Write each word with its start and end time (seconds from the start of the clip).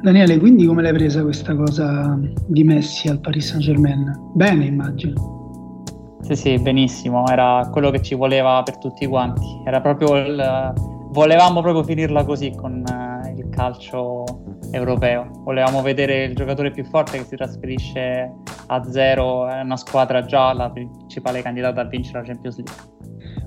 Daniele, 0.00 0.38
quindi 0.38 0.64
come 0.64 0.82
l'hai 0.82 0.92
presa 0.92 1.22
questa 1.22 1.54
cosa 1.56 2.18
di 2.46 2.62
Messi 2.62 3.08
al 3.08 3.20
Paris 3.20 3.48
Saint 3.48 3.62
Germain? 3.64 4.12
Bene, 4.34 4.64
immagino. 4.64 5.82
Sì, 6.20 6.36
sì, 6.36 6.58
benissimo, 6.58 7.26
era 7.26 7.68
quello 7.72 7.90
che 7.90 8.00
ci 8.02 8.14
voleva 8.14 8.62
per 8.62 8.78
tutti 8.78 9.06
quanti. 9.06 9.62
Era 9.64 9.80
proprio 9.80 10.16
il. 10.16 10.72
Volevamo 11.10 11.62
proprio 11.62 11.82
finirla 11.82 12.24
così 12.24 12.52
con 12.54 12.84
uh, 12.86 13.36
il 13.36 13.48
calcio 13.48 14.24
europeo. 14.70 15.30
Volevamo 15.42 15.82
vedere 15.82 16.24
il 16.24 16.34
giocatore 16.34 16.70
più 16.70 16.84
forte 16.84 17.18
che 17.18 17.24
si 17.24 17.34
trasferisce 17.34 18.30
a 18.66 18.84
zero, 18.84 19.48
è 19.48 19.60
una 19.62 19.76
squadra 19.76 20.24
già 20.24 20.52
la 20.52 20.70
principale 20.70 21.42
candidata 21.42 21.80
a 21.80 21.84
vincere 21.84 22.20
la 22.20 22.24
Champions 22.26 22.56
League. 22.56 22.96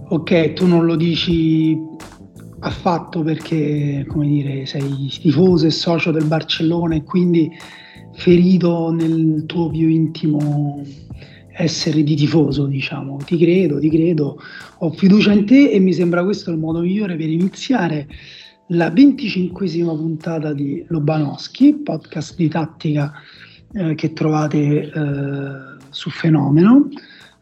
Ok, 0.09 0.53
tu 0.53 0.67
non 0.67 0.85
lo 0.85 0.95
dici 0.95 1.79
affatto 2.61 3.21
perché, 3.21 4.05
come 4.07 4.27
dire, 4.27 4.65
sei 4.65 5.07
tifoso 5.07 5.65
e 5.65 5.71
socio 5.71 6.11
del 6.11 6.25
Barcellona 6.25 6.95
e 6.95 7.03
quindi 7.03 7.51
ferito 8.13 8.91
nel 8.91 9.43
tuo 9.45 9.69
più 9.69 9.87
intimo 9.87 10.83
essere 11.53 12.03
di 12.03 12.15
tifoso, 12.15 12.65
diciamo. 12.65 13.17
Ti 13.17 13.37
credo, 13.37 13.79
ti 13.79 13.89
credo, 13.89 14.39
ho 14.79 14.91
fiducia 14.91 15.31
in 15.31 15.45
te 15.45 15.69
e 15.71 15.79
mi 15.79 15.93
sembra 15.93 16.23
questo 16.23 16.51
il 16.51 16.57
modo 16.57 16.81
migliore 16.81 17.15
per 17.15 17.29
iniziare 17.29 18.07
la 18.67 18.89
venticinquesima 18.89 19.93
puntata 19.93 20.53
di 20.53 20.83
Lobanowski, 20.87 21.81
podcast 21.83 22.35
di 22.35 22.47
tattica 22.47 23.11
eh, 23.73 23.95
che 23.95 24.13
trovate 24.13 24.57
eh, 24.57 24.91
su 25.89 26.09
Fenomeno, 26.09 26.87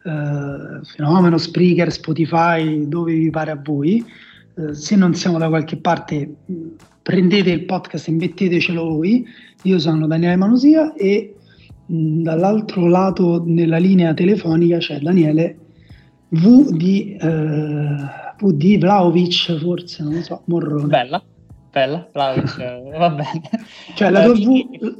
eh, 0.02 0.80
Fenomeno, 0.82 1.38
Spreaker, 1.38 1.92
Spotify, 1.92 2.88
dove 2.88 3.14
vi 3.14 3.30
pare 3.30 3.50
a 3.50 3.60
voi. 3.62 4.04
Eh, 4.60 4.74
se 4.74 4.96
non 4.96 5.14
siamo 5.14 5.38
da 5.38 5.48
qualche 5.48 5.76
parte, 5.76 6.34
prendete 7.02 7.50
il 7.50 7.64
podcast 7.64 8.08
e 8.08 8.12
mettetecelo 8.12 8.84
voi. 8.84 9.26
Io 9.62 9.78
sono 9.78 10.06
Daniele 10.06 10.36
Manosia 10.36 10.92
e 10.94 11.34
mh, 11.86 12.22
dall'altro 12.22 12.86
lato 12.86 13.42
nella 13.44 13.78
linea 13.78 14.14
telefonica 14.14 14.78
c'è 14.78 14.98
Daniele 14.98 15.58
V 16.30 16.70
di, 16.70 17.16
eh, 17.20 17.26
v 17.26 18.52
di 18.52 18.78
Vlaovic, 18.78 19.58
forse, 19.58 20.02
non 20.02 20.14
lo 20.14 20.22
so, 20.22 20.42
Morrone. 20.46 20.86
Bella, 20.86 21.22
bella, 21.70 22.08
Vlaovic, 22.12 22.56
va 22.96 23.10
bene. 23.10 23.42
Cioè 23.94 24.10
la 24.10 24.24
tua, 24.24 24.34
v, 24.34 24.96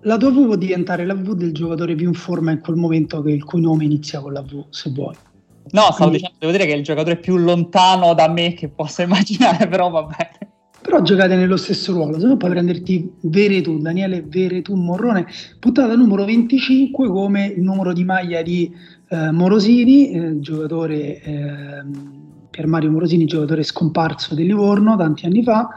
la 0.00 0.16
tua 0.16 0.30
V 0.30 0.44
può 0.46 0.56
diventare 0.56 1.04
la 1.06 1.14
V 1.14 1.34
del 1.34 1.52
giocatore 1.52 1.94
più 1.94 2.08
in 2.08 2.14
forma 2.14 2.50
in 2.50 2.60
quel 2.60 2.76
momento 2.76 3.22
che 3.22 3.32
il 3.32 3.44
cui 3.44 3.60
nome 3.60 3.84
inizia 3.84 4.20
con 4.20 4.32
la 4.32 4.42
V, 4.42 4.64
se 4.70 4.90
vuoi. 4.90 5.14
No, 5.70 5.82
stavo 5.92 6.10
Quindi... 6.10 6.16
dicendo, 6.16 6.36
devo 6.38 6.52
dire 6.52 6.66
che 6.66 6.72
è 6.72 6.76
il 6.76 6.84
giocatore 6.84 7.16
più 7.16 7.36
lontano 7.36 8.14
da 8.14 8.28
me 8.28 8.54
che 8.54 8.68
possa 8.68 9.02
immaginare, 9.04 9.66
però 9.68 9.90
va 9.90 10.02
bene. 10.02 10.52
Però 10.84 11.00
giocate 11.00 11.34
nello 11.34 11.56
stesso 11.56 11.92
ruolo, 11.92 12.20
se 12.20 12.26
no 12.26 12.36
puoi 12.36 12.50
prenderti 12.50 13.10
Veretù, 13.22 13.78
Daniele 13.78 14.22
Veretù 14.22 14.74
Morrone, 14.74 15.26
puntata 15.58 15.96
numero 15.96 16.26
25 16.26 17.08
come 17.08 17.46
il 17.46 17.62
numero 17.62 17.94
di 17.94 18.04
maglia 18.04 18.42
di 18.42 18.70
eh, 19.08 19.30
Morosini, 19.30 20.10
eh, 20.10 20.40
giocatore 20.40 21.22
eh, 21.22 21.82
per 22.50 22.66
Mario 22.66 22.90
Morosini, 22.90 23.24
giocatore 23.24 23.62
scomparso 23.62 24.34
di 24.34 24.44
Livorno 24.44 24.94
tanti 24.94 25.24
anni 25.24 25.42
fa, 25.42 25.70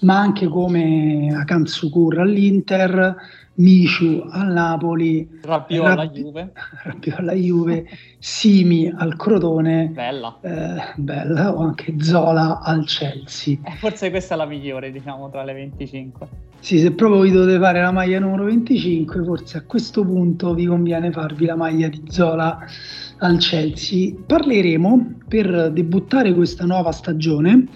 ma 0.00 0.18
anche 0.18 0.46
come 0.46 1.34
Akansukur 1.34 2.18
all'Inter, 2.18 3.16
Miciu 3.54 4.26
al 4.30 4.52
Napoli, 4.52 5.28
Rabiot 5.42 5.84
alla 5.84 6.08
Juve, 6.08 6.52
Rabiot 6.84 7.18
alla 7.18 7.32
Juve 7.32 7.86
Simi 8.18 8.90
al 8.90 9.16
Crotone, 9.16 9.90
bella. 9.92 10.38
Eh, 10.40 10.92
bella, 10.96 11.54
o 11.54 11.62
anche 11.62 11.94
Zola 12.00 12.60
al 12.60 12.84
Chelsea. 12.86 13.58
Eh, 13.62 13.72
forse 13.76 14.10
questa 14.10 14.34
è 14.34 14.36
la 14.36 14.46
migliore, 14.46 14.90
diciamo, 14.90 15.28
tra 15.30 15.42
le 15.44 15.52
25. 15.52 16.28
Sì, 16.60 16.78
se 16.78 16.92
proprio 16.92 17.22
vi 17.22 17.30
dovete 17.30 17.58
fare 17.58 17.80
la 17.80 17.90
maglia 17.90 18.18
numero 18.18 18.44
25, 18.44 19.24
forse 19.24 19.58
a 19.58 19.62
questo 19.62 20.04
punto 20.04 20.54
vi 20.54 20.66
conviene 20.66 21.10
farvi 21.10 21.46
la 21.46 21.56
maglia 21.56 21.88
di 21.88 22.02
Zola 22.08 22.58
al 23.18 23.38
Chelsea. 23.38 24.14
Parleremo 24.26 25.14
per 25.26 25.70
debuttare 25.70 26.32
questa 26.34 26.64
nuova 26.64 26.92
stagione 26.92 27.66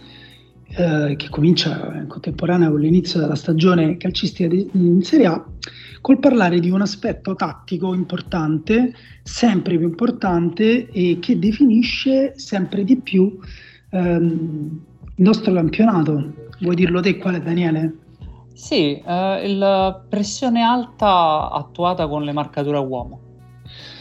eh, 0.77 1.15
che 1.17 1.29
comincia 1.29 1.93
in 1.95 2.07
contemporanea 2.09 2.69
con 2.69 2.81
l'inizio 2.81 3.21
della 3.21 3.37
stagione 3.37 3.97
calcistica 3.97 4.55
in 4.73 5.03
Serie 5.03 5.27
A, 5.27 5.45
col 6.01 6.19
parlare 6.19 6.61
di 6.61 6.71
un 6.71 6.83
aspetto 6.83 7.35
tattico 7.35 7.95
importante, 7.95 8.93
sempre 9.23 9.79
più 9.79 9.87
importante 9.87 10.91
e 10.91 11.19
che 11.21 11.39
definisce 11.39 12.33
sempre 12.37 12.85
di 12.85 12.97
più 12.97 13.39
ehm, 13.91 14.81
il 15.17 15.25
nostro 15.25 15.53
campionato. 15.53 16.33
Vuoi 16.61 16.75
dirlo 16.75 17.01
te 17.01 17.19
quale 17.19 17.41
Daniele? 17.41 17.95
Sì, 18.53 19.01
eh, 19.01 19.55
la 19.55 20.05
pressione 20.09 20.62
alta 20.62 21.51
attuata 21.51 22.06
con 22.06 22.23
le 22.23 22.33
marcature 22.33 22.77
a 22.77 22.81
uomo. 22.81 23.21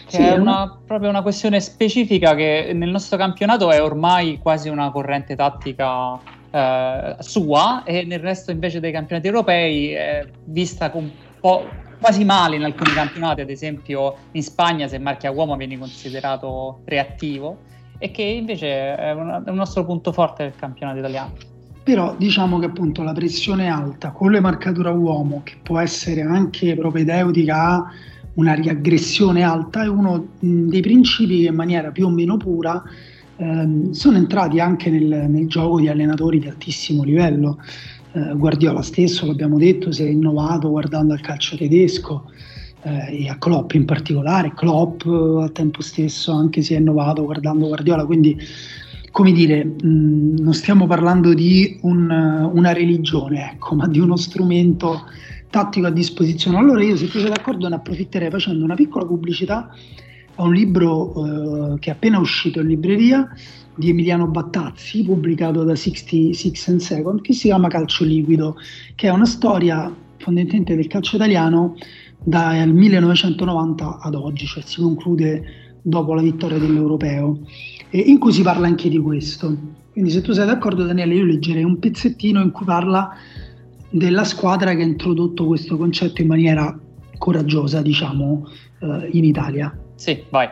Che 0.06 0.18
sì, 0.18 0.22
è 0.22 0.36
una, 0.38 0.80
proprio 0.86 1.10
una 1.10 1.22
questione 1.22 1.60
specifica 1.60 2.36
che 2.36 2.72
nel 2.74 2.90
nostro 2.90 3.18
campionato 3.18 3.72
è 3.72 3.82
ormai 3.82 4.40
quasi 4.40 4.70
una 4.70 4.92
corrente 4.92 5.36
tattica 5.36 6.42
eh, 6.54 7.16
sua 7.20 7.82
e 7.84 8.04
nel 8.04 8.20
resto 8.20 8.52
invece 8.52 8.80
dei 8.80 8.92
campionati 8.92 9.26
europei 9.26 9.90
è 9.90 10.24
vista 10.46 10.92
un 10.94 11.10
po' 11.40 11.66
quasi 12.00 12.24
male 12.24 12.58
in 12.58 12.64
alcuni 12.64 12.92
campionati, 12.92 13.42
ad 13.42 13.50
esempio 13.50 14.16
in 14.34 14.44
Spagna 14.44 14.88
se 14.88 15.00
marchi 15.00 15.26
a 15.26 15.32
uomo 15.32 15.56
viene 15.56 15.80
considerato 15.80 16.82
reattivo 16.86 17.58
e 17.98 18.12
che 18.12 18.22
invece 18.22 18.96
è, 18.96 19.12
una, 19.14 19.44
è 19.44 19.50
un 19.50 19.56
nostro 19.56 19.84
punto 19.84 20.12
forte 20.12 20.44
del 20.44 20.56
campionato 20.56 21.00
italiano. 21.00 21.34
Però 21.82 22.16
diciamo 22.18 22.60
che 22.60 22.68
appunto 22.68 23.02
la 23.02 23.14
pressione 23.14 23.68
alta 23.68 24.12
con 24.12 24.32
le 24.32 24.40
marcature 24.40 24.90
a 24.90 24.94
uomo, 24.94 25.42
che 25.44 25.56
può 25.64 25.80
essere 25.80 26.22
anche 26.22 26.76
propedeutica 26.76 27.56
a 27.56 27.92
una 28.36 28.54
riaggressione 28.54 29.42
alta, 29.42 29.84
è 29.84 29.88
uno 29.88 30.28
dei 30.40 30.82
principi 30.82 31.42
che 31.42 31.48
in 31.48 31.56
maniera 31.56 31.90
più 31.90 32.06
o 32.06 32.10
meno 32.10 32.38
pura 32.38 32.84
ehm, 33.38 33.92
sono 33.92 34.18
entrati 34.18 34.60
anche 34.60 34.90
nel, 34.90 35.30
nel, 35.30 35.48
gioco 35.48 35.80
di 35.80 35.88
allenatori 35.88 36.40
di 36.40 36.48
altissimo 36.48 37.04
livello. 37.04 37.60
Eh, 38.14 38.34
Guardiola 38.36 38.82
stesso, 38.82 39.26
l'abbiamo 39.26 39.58
detto, 39.58 39.92
si 39.92 40.04
è 40.04 40.08
innovato 40.08 40.70
guardando 40.70 41.14
al 41.14 41.22
calcio 41.22 41.58
tedesco 41.58 42.30
eh, 42.84 43.24
e 43.24 43.30
a 43.30 43.38
Klopp 43.38 43.74
in 43.74 43.86
particolare. 43.86 44.54
Klopp 44.54 45.06
al 45.06 45.52
tempo 45.52 45.82
stesso 45.82 46.32
anche 46.32 46.62
si 46.62 46.74
è 46.74 46.78
innovato 46.78 47.24
guardando 47.24 47.68
Guardiola, 47.68 48.06
quindi 48.06 48.38
come 49.12 49.32
dire, 49.32 49.64
mh, 49.64 50.40
non 50.40 50.54
stiamo 50.54 50.88
parlando 50.88 51.34
di 51.34 51.78
un, 51.84 52.10
una 52.10 52.74
religione, 52.74 53.52
ecco, 53.52 53.76
ma 53.76 53.88
di 53.88 54.00
uno 54.00 54.16
strumento 54.16 55.04
tattico 55.52 55.86
a 55.86 55.92
disposizione. 55.92 56.58
Allora 56.58 56.84
io 56.84 56.98
se 56.98 57.08
tu 57.08 57.20
sei 57.20 57.30
d'accordo 57.30 57.70
ne 57.70 57.76
approfitterei 57.76 58.32
facendo 58.32 58.64
una 58.64 58.74
piccola 58.74 59.06
pubblicità 59.06 59.70
a 60.36 60.44
un 60.44 60.54
libro 60.54 61.74
eh, 61.74 61.80
che 61.80 61.90
è 61.90 61.94
appena 61.94 62.20
uscito 62.20 62.60
in 62.60 62.68
libreria 62.68 63.28
di 63.76 63.90
Emiliano 63.90 64.28
Battazzi, 64.28 65.04
pubblicato 65.04 65.64
da 65.64 65.76
66 65.76 66.54
and 66.68 66.80
Second, 66.80 67.22
che 67.22 67.34
si 67.34 67.48
chiama 67.48 67.68
Calcio 67.68 68.04
Liquido, 68.04 68.56
che 68.96 69.08
è 69.08 69.12
una 69.12 69.26
storia 69.26 69.94
fondamentalmente 70.18 70.76
del 70.76 70.88
calcio 70.88 71.16
italiano 71.16 71.76
dal 72.24 72.70
1990 72.70 74.00
ad 74.00 74.16
oggi, 74.16 74.46
cioè 74.46 74.64
si 74.64 74.82
conclude 74.82 75.78
dopo 75.82 76.14
la 76.14 76.22
vittoria 76.22 76.58
dell'Europeo, 76.58 77.40
e 77.90 78.00
in 78.00 78.20
cui 78.20 78.32
si 78.32 78.42
parla 78.42 78.68
anche 78.68 78.90
di 78.90 79.00
questo. 79.00 79.56
Quindi 79.92 80.12
se 80.12 80.22
tu 80.22 80.32
sei 80.32 80.46
d'accordo 80.46 80.86
Daniele, 80.86 81.16
io 81.16 81.26
leggerei 81.26 81.64
un 81.64 81.78
pezzettino 81.78 82.42
in 82.42 82.52
cui 82.52 82.66
parla 82.66 83.12
della 83.90 84.24
squadra 84.24 84.74
che 84.74 84.82
ha 84.82 84.86
introdotto 84.86 85.46
questo 85.46 85.78
concetto 85.78 86.22
in 86.22 86.28
maniera 86.28 86.80
coraggiosa, 87.18 87.82
diciamo, 87.82 88.48
eh, 88.80 89.10
in 89.12 89.24
Italia. 89.24 89.76
Sì, 90.04 90.22
vai. 90.30 90.50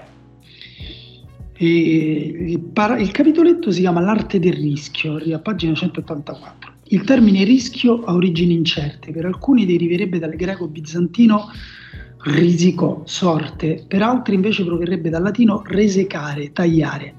E, 1.58 2.58
il 2.58 3.12
capitoletto 3.12 3.70
si 3.70 3.82
chiama 3.82 4.00
L'arte 4.00 4.40
del 4.40 4.54
rischio, 4.54 5.18
a 5.18 5.40
pagina 5.40 5.74
184. 5.74 6.72
Il 6.86 7.04
termine 7.04 7.44
rischio 7.44 8.02
ha 8.06 8.14
origini 8.14 8.54
incerte, 8.54 9.12
per 9.12 9.26
alcuni 9.26 9.66
deriverebbe 9.66 10.20
dal 10.20 10.36
greco 10.36 10.70
bizantino 10.70 11.50
risico, 12.24 13.02
sorte, 13.04 13.84
per 13.86 14.02
altri 14.02 14.36
invece 14.36 14.64
proverrebbe 14.64 15.10
dal 15.10 15.24
latino 15.24 15.62
resecare, 15.66 16.54
tagliare. 16.54 17.16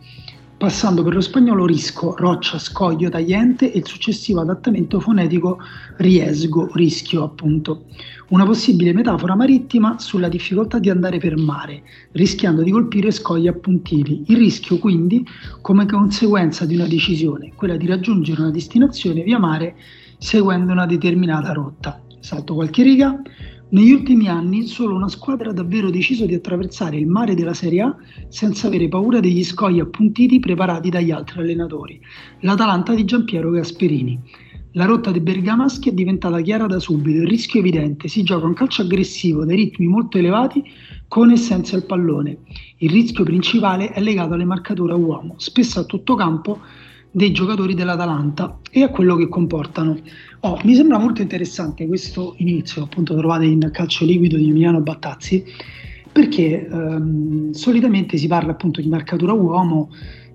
passando 0.56 1.02
per 1.02 1.14
lo 1.14 1.20
spagnolo 1.20 1.66
risco, 1.66 2.14
roccia, 2.16 2.56
scoglio, 2.56 3.10
tagliente 3.10 3.72
e 3.72 3.78
il 3.78 3.86
successivo 3.86 4.42
adattamento 4.42 5.00
fonetico 5.00 5.58
riesgo, 5.96 6.70
rischio 6.74 7.24
appunto. 7.24 7.86
Una 8.32 8.46
possibile 8.46 8.94
metafora 8.94 9.36
marittima 9.36 9.98
sulla 9.98 10.30
difficoltà 10.30 10.78
di 10.78 10.88
andare 10.88 11.18
per 11.18 11.36
mare, 11.36 11.82
rischiando 12.12 12.62
di 12.62 12.70
colpire 12.70 13.10
scogli 13.10 13.46
appuntiti. 13.46 14.24
Il 14.28 14.38
rischio 14.38 14.78
quindi 14.78 15.22
come 15.60 15.84
conseguenza 15.84 16.64
di 16.64 16.74
una 16.74 16.86
decisione, 16.86 17.52
quella 17.54 17.76
di 17.76 17.84
raggiungere 17.84 18.40
una 18.40 18.50
destinazione 18.50 19.22
via 19.22 19.38
mare 19.38 19.76
seguendo 20.16 20.72
una 20.72 20.86
determinata 20.86 21.52
rotta. 21.52 22.00
Salto 22.20 22.54
qualche 22.54 22.82
riga. 22.82 23.20
Negli 23.68 23.92
ultimi 23.92 24.28
anni 24.28 24.66
solo 24.66 24.94
una 24.94 25.08
squadra 25.08 25.50
ha 25.50 25.52
davvero 25.52 25.90
deciso 25.90 26.24
di 26.24 26.32
attraversare 26.32 26.96
il 26.96 27.06
mare 27.06 27.34
della 27.34 27.52
Serie 27.52 27.82
A 27.82 27.96
senza 28.28 28.66
avere 28.66 28.88
paura 28.88 29.20
degli 29.20 29.44
scogli 29.44 29.78
appuntiti 29.78 30.40
preparati 30.40 30.88
dagli 30.88 31.10
altri 31.10 31.40
allenatori, 31.40 32.00
l'Atalanta 32.40 32.94
di 32.94 33.04
Giampiero 33.04 33.50
Gasperini. 33.50 34.18
La 34.74 34.86
rotta 34.86 35.10
dei 35.10 35.20
bergamaschi 35.20 35.90
è 35.90 35.92
diventata 35.92 36.40
chiara 36.40 36.66
da 36.66 36.78
subito, 36.78 37.20
il 37.20 37.28
rischio 37.28 37.60
è 37.60 37.62
evidente, 37.62 38.08
si 38.08 38.22
gioca 38.22 38.46
un 38.46 38.54
calcio 38.54 38.80
aggressivo 38.80 39.44
dai 39.44 39.56
ritmi 39.56 39.86
molto 39.86 40.16
elevati 40.16 40.64
con 41.08 41.30
e 41.30 41.36
senza 41.36 41.76
il 41.76 41.84
pallone. 41.84 42.38
Il 42.78 42.90
rischio 42.90 43.22
principale 43.22 43.90
è 43.90 44.00
legato 44.00 44.32
alle 44.32 44.46
marcature 44.46 44.94
a 44.94 44.96
uomo, 44.96 45.34
spesso 45.36 45.80
a 45.80 45.84
tutto 45.84 46.14
campo 46.14 46.60
dei 47.10 47.32
giocatori 47.32 47.74
dell'Atalanta 47.74 48.60
e 48.70 48.82
a 48.82 48.88
quello 48.88 49.14
che 49.16 49.28
comportano. 49.28 49.98
Oh, 50.40 50.58
mi 50.64 50.74
sembra 50.74 50.98
molto 50.98 51.20
interessante 51.20 51.86
questo 51.86 52.34
inizio, 52.38 52.84
appunto 52.84 53.14
trovate 53.14 53.44
in 53.44 53.68
Calcio 53.70 54.06
Liquido 54.06 54.38
di 54.38 54.48
Emiliano 54.48 54.80
Battazzi, 54.80 55.44
perché 56.10 56.66
ehm, 56.66 57.50
solitamente 57.50 58.16
si 58.16 58.26
parla 58.26 58.52
appunto 58.52 58.80
di 58.80 58.88
marcatura 58.88 59.34
uomo, 59.34 59.90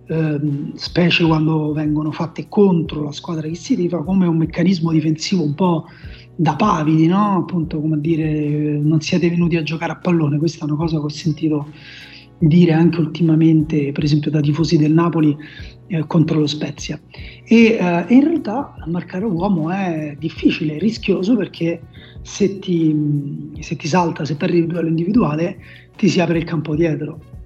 ehm, 0.07 0.73
specie 0.75 1.25
quando 1.25 1.73
vengono 1.73 2.11
fatte 2.11 2.47
contro 2.49 3.03
la 3.03 3.11
squadra 3.11 3.47
che 3.47 3.55
si 3.55 3.75
tifa, 3.75 4.03
come 4.03 4.27
un 4.27 4.37
meccanismo 4.37 4.91
difensivo 4.91 5.43
un 5.43 5.53
po' 5.53 5.85
da 6.35 6.55
pavidi, 6.55 7.07
no? 7.07 7.37
Appunto 7.37 7.79
come 7.79 7.99
dire 7.99 8.79
non 8.79 9.01
siete 9.01 9.29
venuti 9.29 9.55
a 9.57 9.63
giocare 9.63 9.91
a 9.91 9.97
pallone, 9.97 10.37
questa 10.37 10.65
è 10.65 10.67
una 10.67 10.77
cosa 10.77 10.97
che 10.97 11.03
ho 11.03 11.09
sentito 11.09 11.67
dire 12.39 12.71
anche 12.71 12.99
ultimamente, 12.99 13.91
per 13.91 14.03
esempio 14.03 14.29
da 14.29 14.41
tifosi 14.41 14.77
del 14.77 14.93
Napoli 14.93 15.35
eh, 15.87 16.05
contro 16.05 16.39
lo 16.39 16.47
Spezia. 16.47 16.99
E, 17.43 17.77
eh, 17.79 18.05
in 18.09 18.23
realtà 18.23 18.75
marcare 18.85 19.25
uomo 19.25 19.71
è 19.71 20.15
difficile, 20.19 20.75
è 20.75 20.79
rischioso 20.79 21.35
perché 21.35 21.81
se 22.21 22.59
ti, 22.59 23.53
se 23.59 23.75
ti 23.75 23.87
salta, 23.87 24.25
se 24.25 24.35
perdi 24.35 24.57
il 24.59 24.67
duello 24.67 24.89
individuale, 24.89 25.57
ti 25.95 26.07
si 26.09 26.19
apre 26.19 26.37
il 26.37 26.43
campo 26.43 26.75
dietro. 26.75 27.36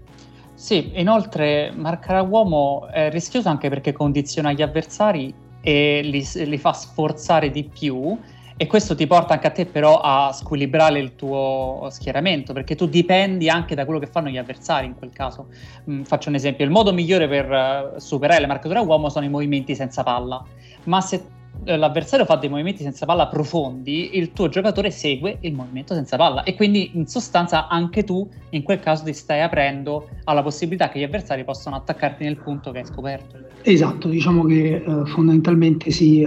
Sì, 0.61 0.91
inoltre 0.93 1.71
marcare 1.75 2.19
a 2.19 2.21
uomo 2.21 2.87
è 2.87 3.09
rischioso 3.09 3.49
anche 3.49 3.67
perché 3.67 3.93
condiziona 3.93 4.51
gli 4.51 4.61
avversari 4.61 5.33
e 5.59 6.01
li, 6.03 6.23
li 6.45 6.57
fa 6.59 6.71
sforzare 6.71 7.49
di 7.49 7.63
più 7.63 8.15
e 8.55 8.67
questo 8.67 8.93
ti 8.93 9.07
porta 9.07 9.33
anche 9.33 9.47
a 9.47 9.49
te 9.49 9.65
però 9.65 9.99
a 10.01 10.31
squilibrare 10.31 10.99
il 10.99 11.15
tuo 11.15 11.87
schieramento, 11.89 12.53
perché 12.53 12.75
tu 12.75 12.85
dipendi 12.85 13.49
anche 13.49 13.73
da 13.73 13.85
quello 13.85 13.99
che 13.99 14.05
fanno 14.05 14.29
gli 14.29 14.37
avversari 14.37 14.85
in 14.85 14.93
quel 14.93 15.09
caso. 15.09 15.47
Mm, 15.89 16.03
faccio 16.03 16.29
un 16.29 16.35
esempio, 16.35 16.63
il 16.63 16.69
modo 16.69 16.93
migliore 16.93 17.27
per 17.27 17.49
uh, 17.49 17.99
superare 17.99 18.39
le 18.41 18.45
marcature 18.45 18.77
a 18.77 18.83
uomo 18.83 19.09
sono 19.09 19.25
i 19.25 19.29
movimenti 19.29 19.73
senza 19.73 20.03
palla, 20.03 20.45
ma 20.83 21.01
se 21.01 21.23
l'avversario 21.63 22.25
fa 22.25 22.35
dei 22.35 22.49
movimenti 22.49 22.83
senza 22.83 23.05
palla 23.05 23.27
profondi, 23.27 24.17
il 24.17 24.33
tuo 24.33 24.49
giocatore 24.49 24.91
segue 24.91 25.37
il 25.41 25.53
movimento 25.53 25.93
senza 25.93 26.17
palla 26.17 26.43
e 26.43 26.55
quindi 26.55 26.91
in 26.93 27.07
sostanza 27.07 27.67
anche 27.67 28.03
tu 28.03 28.27
in 28.51 28.63
quel 28.63 28.79
caso 28.79 29.03
ti 29.03 29.13
stai 29.13 29.41
aprendo 29.41 30.09
alla 30.23 30.41
possibilità 30.41 30.89
che 30.89 30.99
gli 30.99 31.03
avversari 31.03 31.43
possano 31.43 31.75
attaccarti 31.75 32.23
nel 32.23 32.37
punto 32.37 32.71
che 32.71 32.79
hai 32.79 32.85
scoperto. 32.85 33.37
Esatto, 33.63 34.07
diciamo 34.07 34.43
che 34.45 34.83
uh, 34.85 35.05
fondamentalmente 35.05 35.91
si 35.91 36.25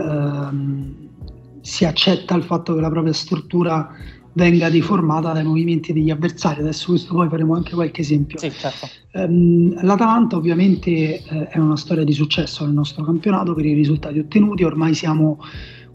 si 1.65 1.87
accetta 1.87 2.35
il 2.35 2.43
fatto 2.43 2.75
che 2.75 2.81
la 2.83 2.91
propria 2.91 3.15
struttura 3.15 3.89
venga 4.35 4.69
deformata 4.69 5.33
dai 5.33 5.45
movimenti 5.45 5.93
degli 5.93 6.11
avversari. 6.11 6.61
Adesso 6.61 6.91
questo 6.91 7.15
poi 7.15 7.29
faremo 7.29 7.55
anche 7.55 7.75
qualche 7.75 8.03
esempio. 8.03 8.39
Sì, 8.39 8.51
certo. 8.51 8.89
um, 9.13 9.83
L'Atalanta 9.83 10.37
ovviamente 10.37 10.91
eh, 10.91 11.49
è 11.49 11.59
una 11.59 11.77
storia 11.77 12.05
di 12.05 12.13
successo 12.13 12.65
nel 12.65 12.75
nostro 12.75 13.05
campionato 13.05 13.55
per 13.55 13.65
i 13.65 13.75
risultati 13.75 14.19
ottenuti, 14.19 14.65
ormai 14.65 14.95
siamo, 14.95 15.39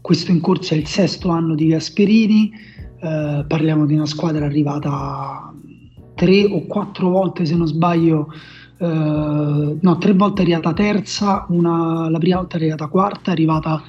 questo 0.00 0.30
in 0.30 0.40
corso 0.40 0.74
è 0.74 0.76
il 0.76 0.86
sesto 0.86 1.28
anno 1.28 1.54
di 1.54 1.66
Gasperini, 1.68 2.50
eh, 3.00 3.44
parliamo 3.46 3.86
di 3.86 3.94
una 3.94 4.06
squadra 4.06 4.44
arrivata 4.44 5.54
tre 6.14 6.44
o 6.44 6.66
quattro 6.66 7.08
volte 7.10 7.44
se 7.44 7.56
non 7.56 7.66
sbaglio. 7.66 8.32
Uh, 8.80 9.76
no, 9.78 9.98
tre 9.98 10.14
volte 10.14 10.40
è 10.40 10.44
arrivata 10.44 10.72
terza, 10.72 11.44
una, 11.50 12.08
la 12.08 12.16
prima 12.16 12.36
volta 12.36 12.56
è 12.56 12.60
arrivata 12.60 12.86
quarta, 12.86 13.28
è 13.28 13.32
arrivata 13.34 13.82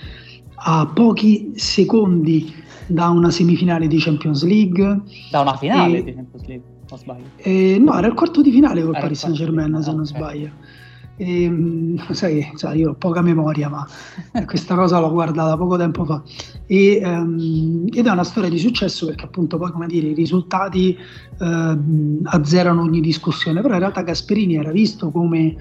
a 0.53 0.91
pochi 0.93 1.53
secondi 1.55 2.53
da 2.91 3.09
una 3.09 3.31
semifinale 3.31 3.87
di 3.87 3.97
Champions 3.99 4.43
League. 4.43 5.01
Da 5.29 5.41
una 5.41 5.55
finale 5.55 5.99
e, 5.99 6.03
di 6.03 6.13
Champions 6.13 6.45
League, 6.47 6.65
o 6.89 6.97
sbaglio? 6.97 7.25
Eh, 7.37 7.77
no, 7.79 7.97
era 7.97 8.07
il 8.07 8.13
quarto 8.13 8.41
di 8.41 8.51
finale 8.51 8.83
col 8.83 8.97
Paris 8.99 9.19
Saint 9.19 9.35
Germain, 9.35 9.81
se 9.81 9.93
non 9.93 10.05
sbaglio. 10.05 10.49
E, 11.17 11.49
mm, 11.49 11.97
sai, 12.11 12.51
sai, 12.55 12.79
io 12.79 12.91
ho 12.91 12.93
poca 12.95 13.21
memoria, 13.21 13.69
ma 13.69 13.87
questa 14.45 14.75
cosa 14.75 14.99
l'ho 14.99 15.11
guardata 15.11 15.55
poco 15.57 15.77
tempo 15.77 16.05
fa. 16.05 16.21
E, 16.65 17.01
um, 17.03 17.85
ed 17.93 18.05
è 18.05 18.09
una 18.09 18.23
storia 18.23 18.49
di 18.49 18.57
successo 18.57 19.05
perché, 19.05 19.25
appunto, 19.25 19.57
poi 19.57 19.71
come 19.71 19.87
dire, 19.87 20.07
i 20.07 20.13
risultati 20.13 20.97
uh, 21.39 22.21
azzerano 22.23 22.81
ogni 22.81 23.01
discussione. 23.01 23.61
Però 23.61 23.73
in 23.73 23.79
realtà 23.79 24.01
Gasperini 24.01 24.55
era 24.55 24.71
visto 24.71 25.11
come 25.11 25.55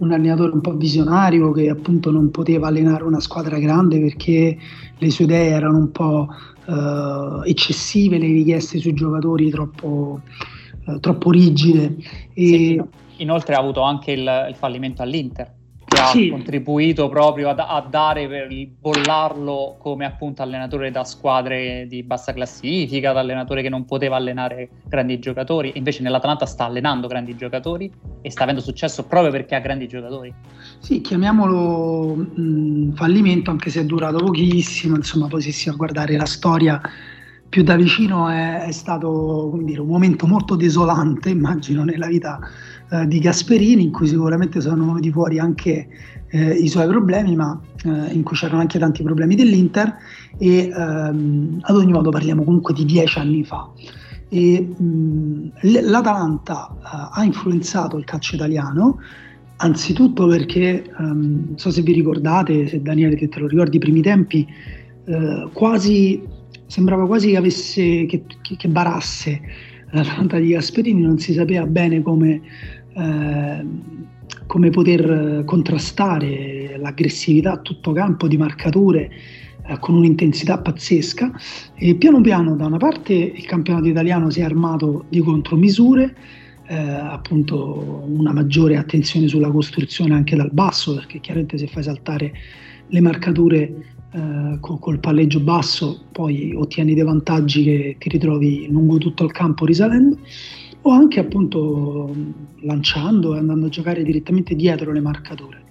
un 0.00 0.12
allenatore 0.12 0.52
un 0.52 0.60
po' 0.60 0.74
visionario 0.74 1.52
che 1.52 1.68
appunto 1.68 2.10
non 2.10 2.30
poteva 2.30 2.68
allenare 2.68 3.04
una 3.04 3.20
squadra 3.20 3.58
grande 3.58 4.00
perché 4.00 4.56
le 4.98 5.10
sue 5.10 5.24
idee 5.24 5.50
erano 5.50 5.78
un 5.78 5.90
po' 5.90 6.28
eh, 6.66 7.50
eccessive, 7.50 8.18
le 8.18 8.26
richieste 8.26 8.78
sui 8.78 8.94
giocatori 8.94 9.50
troppo, 9.50 10.20
eh, 10.86 11.00
troppo 11.00 11.30
rigide. 11.30 11.96
E... 12.34 12.46
Sì, 12.46 12.82
inoltre 13.16 13.54
ha 13.54 13.58
avuto 13.58 13.82
anche 13.82 14.12
il, 14.12 14.46
il 14.48 14.54
fallimento 14.54 15.02
all'Inter 15.02 15.58
ha 16.00 16.06
sì. 16.06 16.28
contribuito 16.30 17.08
proprio 17.08 17.50
a, 17.50 17.54
a, 17.54 17.86
dare 17.88 18.28
per 18.28 18.48
bollarlo 18.78 19.76
come 19.78 20.04
appunto 20.04 20.42
allenatore 20.42 20.90
da 20.90 21.04
squadre 21.04 21.86
di 21.88 22.02
bassa 22.02 22.32
classifica, 22.32 23.12
da 23.12 23.20
allenatore 23.20 23.62
che 23.62 23.68
non 23.68 23.84
poteva 23.84 24.16
allenare 24.16 24.68
grandi 24.86 25.18
giocatori, 25.18 25.72
invece 25.74 26.02
nell'Atalanta 26.02 26.46
sta 26.46 26.64
allenando 26.64 27.06
grandi 27.06 27.36
giocatori 27.36 27.90
e 28.22 28.30
sta 28.30 28.44
avendo 28.44 28.60
successo 28.60 29.04
proprio 29.04 29.30
perché 29.30 29.54
ha 29.54 29.60
grandi 29.60 29.86
giocatori. 29.86 30.32
Sì, 30.78 31.00
chiamiamolo 31.00 32.14
mh, 32.14 32.94
fallimento 32.94 33.50
anche 33.50 33.70
se 33.70 33.80
è 33.80 33.84
durato 33.84 34.18
pochissimo, 34.18 34.96
insomma 34.96 35.26
poi 35.28 35.42
se 35.42 35.52
si 35.52 35.68
va 35.68 35.74
a 35.74 35.76
guardare 35.76 36.16
la 36.16 36.26
storia 36.26 36.80
più 37.50 37.64
da 37.64 37.74
vicino 37.74 38.28
è, 38.28 38.62
è 38.62 38.70
stato 38.70 39.58
dire, 39.62 39.80
un 39.80 39.88
momento 39.88 40.26
molto 40.26 40.54
desolante, 40.54 41.30
immagino, 41.30 41.82
nella 41.82 42.06
vita 42.06 42.38
eh, 42.90 43.06
di 43.06 43.18
Gasperini, 43.18 43.84
in 43.84 43.92
cui 43.92 44.06
sicuramente 44.06 44.60
sono 44.60 44.84
venuti 44.84 45.10
fuori 45.10 45.38
anche 45.38 45.88
eh, 46.30 46.50
i 46.52 46.68
suoi 46.68 46.86
problemi, 46.86 47.34
ma 47.36 47.60
eh, 47.84 48.12
in 48.12 48.22
cui 48.22 48.36
c'erano 48.36 48.60
anche 48.60 48.78
tanti 48.78 49.02
problemi 49.02 49.34
dell'Inter 49.34 49.94
e 50.38 50.70
ehm, 50.72 51.58
ad 51.62 51.76
ogni 51.76 51.92
modo 51.92 52.10
parliamo 52.10 52.44
comunque 52.44 52.74
di 52.74 52.84
dieci 52.84 53.18
anni 53.18 53.44
fa. 53.44 53.68
E, 54.28 54.60
mh, 54.60 55.52
L'Atalanta 55.62 56.76
eh, 56.78 57.08
ha 57.12 57.24
influenzato 57.24 57.96
il 57.96 58.04
calcio 58.04 58.36
italiano, 58.36 58.98
anzitutto 59.56 60.26
perché, 60.26 60.84
um, 60.98 61.44
non 61.48 61.58
so 61.58 61.70
se 61.70 61.82
vi 61.82 61.92
ricordate, 61.92 62.66
se 62.66 62.80
Daniele 62.80 63.14
che 63.14 63.28
te 63.28 63.40
lo 63.40 63.46
ricordi, 63.46 63.76
i 63.76 63.80
primi 63.80 64.00
tempi, 64.00 64.46
eh, 65.04 65.48
quasi, 65.52 66.22
sembrava 66.66 67.06
quasi 67.06 67.30
che, 67.30 67.36
avesse, 67.36 68.06
che, 68.06 68.24
che, 68.40 68.56
che 68.56 68.68
barasse 68.68 69.40
l'Atalanta 69.90 70.38
di 70.38 70.48
Gasperini, 70.50 71.02
non 71.02 71.18
si 71.18 71.32
sapeva 71.32 71.66
bene 71.66 72.00
come 72.00 72.40
eh, 72.94 73.66
come 74.46 74.70
poter 74.70 75.44
contrastare 75.44 76.76
l'aggressività 76.78 77.52
a 77.52 77.58
tutto 77.58 77.92
campo 77.92 78.26
di 78.26 78.36
marcature 78.36 79.10
eh, 79.66 79.78
con 79.78 79.94
un'intensità 79.94 80.58
pazzesca. 80.58 81.32
E 81.74 81.94
piano 81.94 82.20
piano 82.20 82.56
da 82.56 82.66
una 82.66 82.78
parte 82.78 83.14
il 83.14 83.44
campionato 83.46 83.86
italiano 83.86 84.30
si 84.30 84.40
è 84.40 84.44
armato 84.44 85.04
di 85.08 85.20
contromisure 85.20 86.14
eh, 86.70 86.76
appunto 86.76 88.04
una 88.06 88.32
maggiore 88.32 88.76
attenzione 88.76 89.26
sulla 89.26 89.50
costruzione 89.50 90.14
anche 90.14 90.36
dal 90.36 90.50
basso 90.52 90.94
perché 90.94 91.18
chiaramente 91.18 91.58
se 91.58 91.66
fai 91.66 91.82
saltare 91.82 92.32
le 92.86 93.00
marcature 93.00 93.74
eh, 94.12 94.58
col, 94.60 94.78
col, 94.78 95.00
palleggio 95.00 95.40
basso 95.40 96.04
poi 96.12 96.54
ottieni 96.54 96.94
dei 96.94 97.02
vantaggi 97.02 97.64
che 97.64 97.96
ti 97.98 98.08
ritrovi 98.08 98.68
lungo 98.70 98.98
tutto 98.98 99.24
il 99.24 99.32
campo 99.32 99.64
risalendo 99.64 100.18
o 100.82 100.90
anche 100.90 101.20
appunto 101.20 102.14
lanciando 102.60 103.34
e 103.34 103.38
andando 103.38 103.66
a 103.66 103.68
giocare 103.68 104.02
direttamente 104.02 104.54
dietro 104.54 104.92
le 104.92 105.00
marcature. 105.00 105.64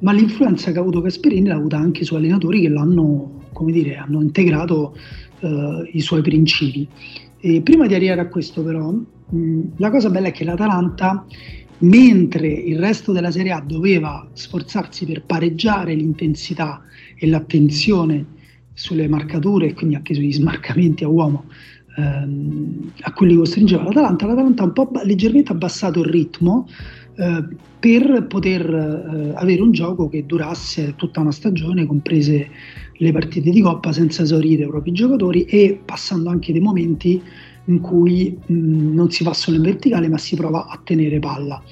Ma 0.00 0.12
l'influenza 0.12 0.70
che 0.70 0.78
ha 0.78 0.80
avuto 0.80 1.00
Gasperini 1.00 1.48
l'ha 1.48 1.56
avuta 1.56 1.76
anche 1.76 2.04
su 2.04 2.14
allenatori 2.14 2.60
che 2.60 2.68
l'hanno, 2.68 3.46
come 3.52 3.72
dire, 3.72 3.96
hanno 3.96 4.22
integrato 4.22 4.96
eh, 5.40 5.90
i 5.92 6.00
suoi 6.00 6.22
principi. 6.22 6.86
E 7.40 7.60
prima 7.62 7.86
di 7.86 7.94
arrivare 7.94 8.20
a 8.20 8.28
questo 8.28 8.62
però, 8.62 8.90
mh, 8.90 9.60
la 9.76 9.90
cosa 9.90 10.08
bella 10.10 10.28
è 10.28 10.32
che 10.32 10.44
l'Atalanta 10.44 11.26
mentre 11.80 12.48
il 12.48 12.78
resto 12.78 13.12
della 13.12 13.30
Serie 13.30 13.52
A 13.52 13.60
doveva 13.60 14.28
sforzarsi 14.32 15.04
per 15.04 15.22
pareggiare 15.22 15.94
l'intensità 15.94 16.82
e 17.16 17.26
l'attenzione 17.26 18.36
sulle 18.72 19.08
marcature 19.08 19.66
e 19.66 19.74
quindi 19.74 19.96
anche 19.96 20.14
sugli 20.14 20.32
smarcamenti 20.32 21.04
a 21.04 21.08
uomo 21.08 21.44
ehm, 21.98 22.92
a 23.00 23.12
cui 23.12 23.28
li 23.28 23.36
costringeva 23.36 23.82
l'Atalanta, 23.82 24.26
l'Atalanta 24.26 24.62
ha 24.62 24.66
un 24.66 24.72
po' 24.72 24.90
leggermente 25.02 25.52
abbassato 25.52 26.00
il 26.00 26.06
ritmo 26.06 26.68
eh, 27.16 27.44
per 27.78 28.26
poter 28.28 28.62
eh, 28.72 29.32
avere 29.34 29.60
un 29.60 29.72
gioco 29.72 30.08
che 30.08 30.24
durasse 30.24 30.94
tutta 30.96 31.20
una 31.20 31.32
stagione, 31.32 31.86
comprese 31.86 32.48
le 32.94 33.12
partite 33.12 33.50
di 33.50 33.60
Coppa, 33.60 33.92
senza 33.92 34.22
esaurire 34.22 34.64
i 34.64 34.68
propri 34.68 34.92
giocatori 34.92 35.44
e 35.44 35.80
passando 35.84 36.30
anche 36.30 36.52
dei 36.52 36.60
momenti 36.60 37.22
in 37.64 37.80
cui 37.80 38.36
mh, 38.46 38.94
non 38.94 39.10
si 39.10 39.24
va 39.24 39.32
solo 39.34 39.56
in 39.56 39.62
verticale 39.62 40.08
ma 40.08 40.18
si 40.18 40.36
prova 40.36 40.66
a 40.66 40.80
tenere 40.82 41.18
palla. 41.18 41.62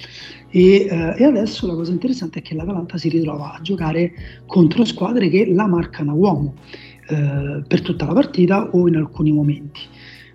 E, 0.48 0.86
eh, 0.88 1.14
e, 1.16 1.24
adesso 1.24 1.66
la 1.66 1.74
cosa 1.74 1.92
interessante 1.92 2.38
è 2.38 2.42
che 2.42 2.54
l'Atalanta 2.54 2.96
si 2.98 3.08
ritrova 3.08 3.54
a 3.54 3.60
giocare 3.60 4.12
contro 4.46 4.84
squadre 4.84 5.28
che 5.28 5.52
la 5.52 5.66
marcano 5.66 6.12
a 6.12 6.14
uomo 6.14 6.54
eh, 7.08 7.62
per 7.66 7.82
tutta 7.82 8.06
la 8.06 8.12
partita 8.12 8.70
o 8.70 8.86
in 8.88 8.96
alcuni 8.96 9.32
momenti. 9.32 9.80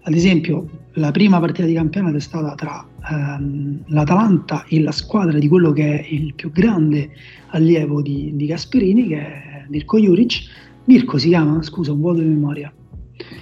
Ad 0.04 0.14
esempio, 0.16 0.68
la 0.94 1.12
prima 1.12 1.40
partita 1.40 1.68
di 1.68 1.74
campionato 1.74 2.18
è 2.18 2.20
stata 2.20 2.56
tra 2.56 2.86
ehm, 3.12 3.84
l'Atalanta 3.88 4.66
e 4.68 4.82
la 4.82 4.92
squadra 4.92 5.38
di 5.38 5.48
quello 5.48 5.72
che 5.72 6.00
è 6.00 6.08
il 6.10 6.34
più 6.34 6.52
grande 6.52 7.12
allievo 7.50 8.02
di, 8.02 8.32
di 8.36 8.46
Gasperini, 8.48 9.08
che 9.08 9.18
è 9.18 9.66
Mirko 9.70 10.00
Juric. 10.00 10.44
Mirko 10.86 11.18
si 11.18 11.28
chiama, 11.28 11.62
scusa, 11.62 11.92
un 11.92 12.00
vuoto 12.00 12.20
di 12.20 12.28
memoria. 12.28 12.74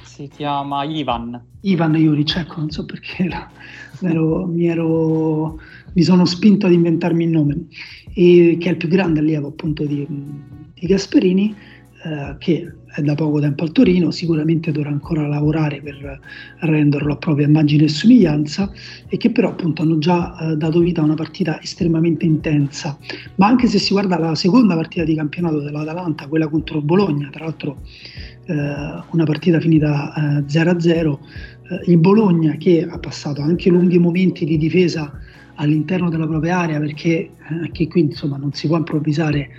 Si 0.03 0.27
chiama 0.27 0.83
Ivan. 0.83 1.41
Ivan 1.61 1.93
Juric, 1.93 2.35
ecco, 2.35 2.59
non 2.59 2.69
so 2.71 2.85
perché 2.85 3.25
la, 3.29 3.49
ero, 4.01 4.45
mi, 4.45 4.67
ero, 4.67 5.59
mi 5.93 6.03
sono 6.03 6.25
spinto 6.25 6.65
ad 6.65 6.73
inventarmi 6.73 7.23
il 7.23 7.29
nome, 7.29 7.67
e, 8.13 8.57
che 8.59 8.67
è 8.67 8.71
il 8.71 8.77
più 8.77 8.89
grande 8.89 9.21
allievo 9.21 9.47
appunto 9.47 9.85
di, 9.85 10.05
di 10.73 10.87
Gasperini 10.87 11.55
eh, 12.01 12.35
che 12.37 12.73
è 12.95 13.01
da 13.01 13.13
poco 13.13 13.39
tempo 13.39 13.63
al 13.63 13.71
Torino, 13.71 14.09
sicuramente 14.09 14.71
dovrà 14.71 14.89
ancora 14.89 15.27
lavorare 15.27 15.81
per 15.81 16.19
renderlo 16.59 17.13
a 17.13 17.17
propria 17.17 17.45
immagine 17.45 17.83
e 17.83 17.87
somiglianza 17.89 18.71
e 19.07 19.17
che 19.17 19.31
però 19.31 19.49
appunto 19.49 19.81
hanno 19.81 19.97
già 19.97 20.37
eh, 20.37 20.55
dato 20.55 20.79
vita 20.79 21.01
a 21.01 21.03
una 21.03 21.15
partita 21.15 21.61
estremamente 21.61 22.25
intensa. 22.25 22.97
Ma 23.35 23.47
anche 23.47 23.67
se 23.67 23.79
si 23.79 23.91
guarda 23.91 24.17
la 24.17 24.33
seconda 24.35 24.75
partita 24.75 25.03
di 25.03 25.15
campionato 25.15 25.59
dell'Atalanta, 25.59 26.27
quella 26.27 26.47
contro 26.47 26.81
Bologna, 26.81 27.29
tra 27.31 27.43
l'altro 27.43 27.81
eh, 28.45 28.53
una 28.53 29.23
partita 29.25 29.59
finita 29.59 30.13
0-0, 30.47 31.17
eh, 31.69 31.91
il 31.91 31.97
Bologna 31.97 32.55
che 32.57 32.87
ha 32.89 32.97
passato 32.97 33.41
anche 33.41 33.69
lunghi 33.69 33.99
momenti 33.99 34.45
di 34.45 34.57
difesa 34.57 35.11
all'interno 35.59 36.09
della 36.09 36.27
propria 36.27 36.59
area 36.59 36.79
perché 36.79 37.31
anche 37.47 37.87
qui 37.87 38.01
insomma 38.01 38.37
non 38.37 38.53
si 38.53 38.67
può 38.67 38.77
improvvisare 38.77 39.49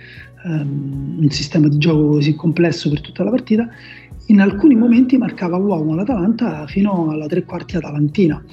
um, 0.43 1.17
un 1.19 1.29
sistema 1.29 1.67
di 1.67 1.77
gioco 1.77 2.09
così 2.09 2.35
complesso 2.35 2.89
per 2.89 3.01
tutta 3.01 3.23
la 3.23 3.29
partita, 3.29 3.69
in 4.27 4.39
alcuni 4.39 4.75
momenti 4.75 5.17
marcava 5.17 5.57
uomo 5.57 5.95
l'Atalanta 5.95 6.65
fino 6.67 7.09
alla 7.11 7.27
tre 7.27 7.43
quarti 7.43 7.77
atalantina. 7.77 8.43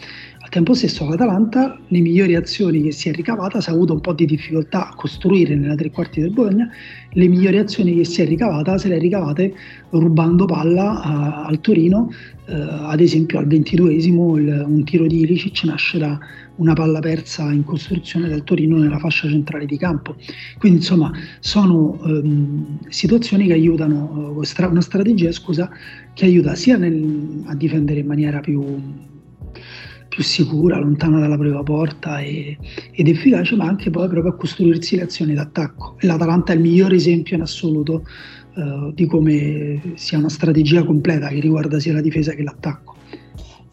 Al 0.48 0.54
tempo 0.54 0.72
stesso 0.72 1.06
l'Atalanta, 1.06 1.78
le 1.88 2.00
migliori 2.00 2.34
azioni 2.34 2.80
che 2.80 2.90
si 2.90 3.10
è 3.10 3.12
ricavata, 3.12 3.60
si 3.60 3.68
è 3.68 3.72
avuto 3.74 3.92
un 3.92 4.00
po' 4.00 4.14
di 4.14 4.24
difficoltà 4.24 4.88
a 4.88 4.94
costruire 4.94 5.54
nella 5.54 5.74
tre 5.74 5.90
quarti 5.90 6.22
del 6.22 6.30
Bologna, 6.30 6.70
le 7.12 7.28
migliori 7.28 7.58
azioni 7.58 7.94
che 7.94 8.04
si 8.06 8.22
è 8.22 8.26
ricavata 8.26 8.78
se 8.78 8.88
le 8.88 8.96
è 8.96 8.98
ricavate 8.98 9.52
rubando 9.90 10.46
palla 10.46 11.02
a, 11.02 11.44
al 11.44 11.60
Torino, 11.60 12.10
eh, 12.46 12.54
ad 12.54 12.98
esempio 12.98 13.38
al 13.38 13.46
ventiduesimo 13.46 14.24
un 14.32 14.84
tiro 14.84 15.06
di 15.06 15.20
Ilicic 15.20 15.64
nasce 15.64 15.98
da 15.98 16.18
una 16.54 16.72
palla 16.72 17.00
persa 17.00 17.52
in 17.52 17.64
costruzione 17.64 18.26
dal 18.26 18.42
Torino 18.42 18.78
nella 18.78 18.98
fascia 18.98 19.28
centrale 19.28 19.66
di 19.66 19.76
campo. 19.76 20.16
Quindi 20.56 20.78
insomma 20.78 21.12
sono 21.40 22.00
ehm, 22.06 22.88
situazioni 22.88 23.48
che 23.48 23.52
aiutano, 23.52 24.42
eh, 24.42 24.64
una 24.64 24.80
strategia 24.80 25.30
scusa, 25.30 25.70
che 26.14 26.24
aiuta 26.24 26.54
sia 26.54 26.78
nel, 26.78 27.42
a 27.44 27.54
difendere 27.54 28.00
in 28.00 28.06
maniera 28.06 28.40
più, 28.40 28.64
più 30.18 30.26
sicura, 30.26 30.80
lontana 30.80 31.20
dalla 31.20 31.38
propria 31.38 31.62
porta 31.62 32.18
e, 32.18 32.58
ed 32.90 33.06
efficace, 33.06 33.54
ma 33.54 33.66
anche 33.66 33.88
poi 33.88 34.08
proprio 34.08 34.32
a 34.32 34.34
costruirsi 34.34 34.96
le 34.96 35.02
azioni 35.02 35.32
d'attacco. 35.32 35.94
L'Atalanta 36.00 36.52
è 36.52 36.56
il 36.56 36.62
migliore 36.62 36.96
esempio 36.96 37.36
in 37.36 37.42
assoluto 37.42 38.04
eh, 38.56 38.90
di 38.94 39.06
come 39.06 39.80
sia 39.94 40.18
una 40.18 40.28
strategia 40.28 40.82
completa 40.82 41.28
che 41.28 41.38
riguarda 41.38 41.78
sia 41.78 41.92
la 41.92 42.00
difesa 42.00 42.32
che 42.32 42.42
l'attacco. 42.42 42.96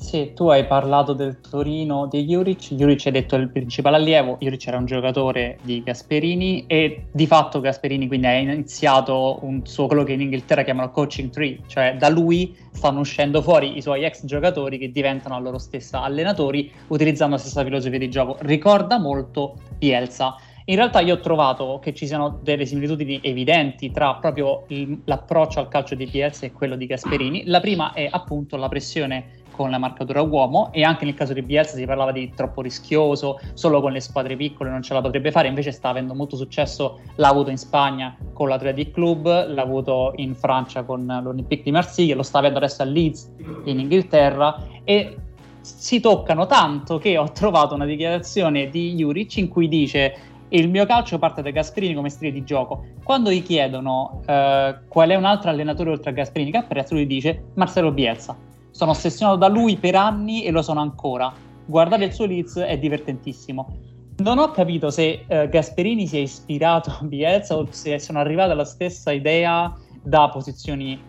Sì, 0.05 0.33
tu 0.35 0.49
hai 0.49 0.67
parlato 0.67 1.13
del 1.13 1.39
Torino 1.41 2.05
di 2.05 2.25
Juric, 2.25 2.75
Juric 2.75 3.07
hai 3.07 3.11
detto 3.11 3.35
il 3.37 3.49
principale 3.49 3.95
allievo, 3.95 4.37
Juric 4.39 4.67
era 4.67 4.77
un 4.77 4.85
giocatore 4.85 5.57
di 5.63 5.81
Gasperini 5.81 6.65
e 6.67 7.05
di 7.11 7.25
fatto 7.25 7.59
Gasperini 7.59 8.05
quindi 8.05 8.27
ha 8.27 8.33
iniziato 8.35 9.39
un 9.41 9.65
suo 9.65 9.87
quello 9.87 10.03
che 10.03 10.13
in 10.13 10.21
Inghilterra 10.21 10.61
chiamano 10.61 10.91
coaching 10.91 11.31
tree, 11.31 11.57
cioè 11.65 11.95
da 11.97 12.09
lui 12.09 12.55
stanno 12.71 12.99
uscendo 12.99 13.41
fuori 13.41 13.77
i 13.77 13.81
suoi 13.81 14.03
ex 14.03 14.25
giocatori 14.25 14.77
che 14.77 14.91
diventano 14.91 15.35
a 15.35 15.39
loro 15.39 15.57
stessa 15.57 16.03
allenatori 16.03 16.71
utilizzando 16.89 17.33
la 17.33 17.41
stessa 17.41 17.63
filosofia 17.63 17.97
di 17.97 18.09
gioco. 18.09 18.37
Ricorda 18.41 18.99
molto 18.99 19.55
Bielsa. 19.75 20.35
In 20.67 20.75
realtà 20.77 20.99
io 20.99 21.15
ho 21.15 21.19
trovato 21.19 21.79
che 21.81 21.93
ci 21.93 22.07
siano 22.07 22.39
delle 22.41 22.65
similitudini 22.65 23.19
evidenti 23.23 23.91
tra 23.91 24.15
proprio 24.15 24.65
l'approccio 25.05 25.59
al 25.59 25.67
calcio 25.67 25.95
di 25.95 26.05
Bielsa 26.05 26.45
e 26.45 26.51
quello 26.51 26.75
di 26.75 26.85
Gasperini. 26.85 27.43
La 27.45 27.59
prima 27.59 27.93
è 27.93 28.07
appunto 28.09 28.55
la 28.55 28.67
pressione 28.67 29.43
con 29.55 29.69
la 29.69 29.77
marcatura 29.77 30.21
uomo 30.21 30.69
e 30.71 30.83
anche 30.83 31.05
nel 31.05 31.13
caso 31.13 31.33
di 31.33 31.41
Bielsa 31.41 31.75
si 31.75 31.85
parlava 31.85 32.11
di 32.11 32.31
troppo 32.35 32.61
rischioso, 32.61 33.39
solo 33.53 33.81
con 33.81 33.91
le 33.91 34.01
squadre 34.01 34.35
piccole 34.35 34.69
non 34.69 34.81
ce 34.81 34.93
la 34.93 35.01
potrebbe 35.01 35.31
fare, 35.31 35.47
invece 35.47 35.71
sta 35.71 35.89
avendo 35.89 36.13
molto 36.13 36.35
successo, 36.35 36.99
l'ha 37.15 37.29
avuto 37.29 37.49
in 37.49 37.57
Spagna 37.57 38.15
con 38.33 38.49
l'Athletic 38.49 38.91
Club, 38.91 39.47
l'ha 39.47 39.61
avuto 39.61 40.13
in 40.17 40.35
Francia 40.35 40.83
con 40.83 41.05
l'Olympique 41.05 41.63
di 41.63 41.71
Marsiglia, 41.71 42.15
lo 42.15 42.23
sta 42.23 42.39
avendo 42.39 42.57
adesso 42.57 42.81
a 42.81 42.85
Leeds 42.85 43.31
in 43.63 43.79
Inghilterra 43.79 44.61
e 44.83 45.17
si 45.61 45.99
toccano 45.99 46.45
tanto 46.45 46.97
che 46.97 47.17
ho 47.17 47.31
trovato 47.31 47.73
una 47.73 47.85
dichiarazione 47.85 48.69
di 48.69 48.93
Juric 48.93 49.37
in 49.37 49.47
cui 49.47 49.67
dice 49.67 50.15
il 50.49 50.69
mio 50.69 50.85
calcio 50.85 51.17
parte 51.17 51.41
da 51.41 51.49
Gasperini 51.49 51.95
come 51.95 52.09
stile 52.09 52.31
di 52.31 52.43
gioco. 52.43 52.85
Quando 53.03 53.31
gli 53.31 53.41
chiedono 53.41 54.21
eh, 54.25 54.75
qual 54.87 55.09
è 55.09 55.15
un 55.15 55.25
altro 55.25 55.49
allenatore 55.49 55.89
oltre 55.89 56.11
a 56.11 56.13
Gasperini 56.13 56.51
che 56.51 56.57
apprezza, 56.57 56.93
lui 56.93 57.07
dice 57.07 57.45
Marcelo 57.55 57.91
Bielsa 57.91 58.53
sono 58.75 58.91
ossessionato 58.91 59.37
da 59.37 59.47
lui 59.47 59.77
per 59.77 59.95
anni 59.95 60.43
e 60.43 60.51
lo 60.51 60.61
sono 60.61 60.81
ancora. 60.81 61.31
Guardare 61.65 62.03
il 62.03 62.11
suo 62.11 62.25
Leeds 62.25 62.57
è 62.57 62.77
divertentissimo. 62.77 63.73
Non 64.17 64.37
ho 64.37 64.51
capito 64.51 64.89
se 64.89 65.23
uh, 65.25 65.47
Gasperini 65.47 66.05
si 66.05 66.17
è 66.17 66.19
ispirato 66.19 66.89
a 66.89 66.99
Bielsa 67.03 67.55
o 67.55 67.65
se 67.69 67.97
sono 67.99 68.19
arrivate 68.19 68.51
alla 68.51 68.65
stessa 68.65 69.13
idea 69.13 69.73
da 70.03 70.27
posizioni 70.27 71.01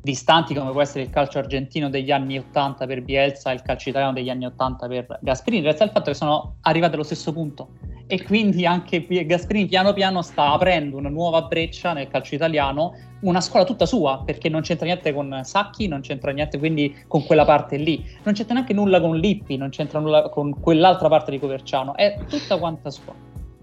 distanti 0.00 0.54
come 0.54 0.70
può 0.70 0.80
essere 0.80 1.02
il 1.04 1.10
calcio 1.10 1.38
argentino 1.38 1.88
degli 1.88 2.10
anni 2.10 2.38
80 2.38 2.86
per 2.86 3.02
Bielsa 3.02 3.50
e 3.50 3.54
il 3.54 3.62
calcio 3.62 3.88
italiano 3.88 4.12
degli 4.12 4.30
anni 4.30 4.46
80 4.46 4.86
per 4.86 5.18
Gasperini. 5.20 5.62
In 5.62 5.68
realtà 5.68 5.84
il 5.84 5.90
fatto 5.90 6.10
che 6.10 6.16
sono 6.16 6.56
arrivate 6.62 6.94
allo 6.94 7.02
stesso 7.02 7.32
punto 7.32 7.68
e 8.06 8.22
quindi 8.24 8.64
anche 8.64 9.06
Gasperini 9.26 9.66
piano 9.66 9.92
piano 9.92 10.22
sta 10.22 10.52
aprendo 10.52 10.96
una 10.96 11.10
nuova 11.10 11.42
breccia 11.42 11.92
nel 11.92 12.08
calcio 12.08 12.34
italiano, 12.34 12.94
una 13.20 13.40
scuola 13.40 13.66
tutta 13.66 13.84
sua, 13.84 14.22
perché 14.24 14.48
non 14.48 14.62
c'entra 14.62 14.86
niente 14.86 15.12
con 15.12 15.40
Sacchi, 15.42 15.88
non 15.88 16.00
c'entra 16.00 16.30
niente 16.30 16.58
quindi 16.58 16.96
con 17.06 17.24
quella 17.24 17.44
parte 17.44 17.76
lì, 17.76 18.02
non 18.22 18.32
c'entra 18.32 18.54
neanche 18.54 18.72
nulla 18.72 19.00
con 19.00 19.16
Lippi, 19.16 19.56
non 19.56 19.68
c'entra 19.68 19.98
nulla 19.98 20.30
con 20.30 20.58
quell'altra 20.58 21.08
parte 21.08 21.30
di 21.30 21.38
Coverciano, 21.38 21.94
è 21.96 22.16
tutta 22.28 22.56
quanta 22.56 22.90
sua. 22.90 23.14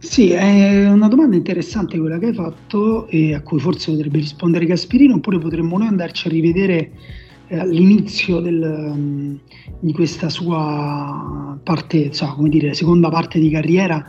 Sì, 0.05 0.29
è 0.29 0.87
una 0.87 1.07
domanda 1.07 1.35
interessante 1.35 1.97
quella 1.97 2.19
che 2.19 2.27
hai 2.27 2.33
fatto 2.33 3.07
e 3.07 3.33
a 3.33 3.41
cui 3.41 3.59
forse 3.59 3.91
potrebbe 3.91 4.19
rispondere 4.19 4.65
Gasperino, 4.65 5.15
oppure 5.15 5.39
potremmo 5.39 5.77
noi 5.77 5.87
andarci 5.87 6.27
a 6.27 6.29
rivedere 6.29 6.91
eh, 7.47 7.57
all'inizio 7.57 8.39
del, 8.39 8.61
um, 8.93 9.39
di 9.79 9.91
questa 9.91 10.29
sua 10.29 11.59
parte, 11.61 11.97
insomma, 11.97 12.35
come 12.35 12.49
dire, 12.49 12.73
seconda 12.75 13.09
parte 13.09 13.39
di 13.39 13.49
carriera 13.49 14.05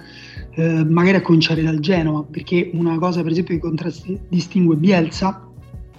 eh, 0.55 0.85
magari 0.85 1.17
a 1.17 1.23
cominciare 1.23 1.63
dal 1.63 1.81
Genova, 1.81 2.23
perché 2.23 2.71
una 2.75 2.99
cosa 2.99 3.23
per 3.23 3.33
esempio 3.33 3.55
che 3.55 3.61
contraddistingue 3.63 4.77
Bielsa, 4.77 5.49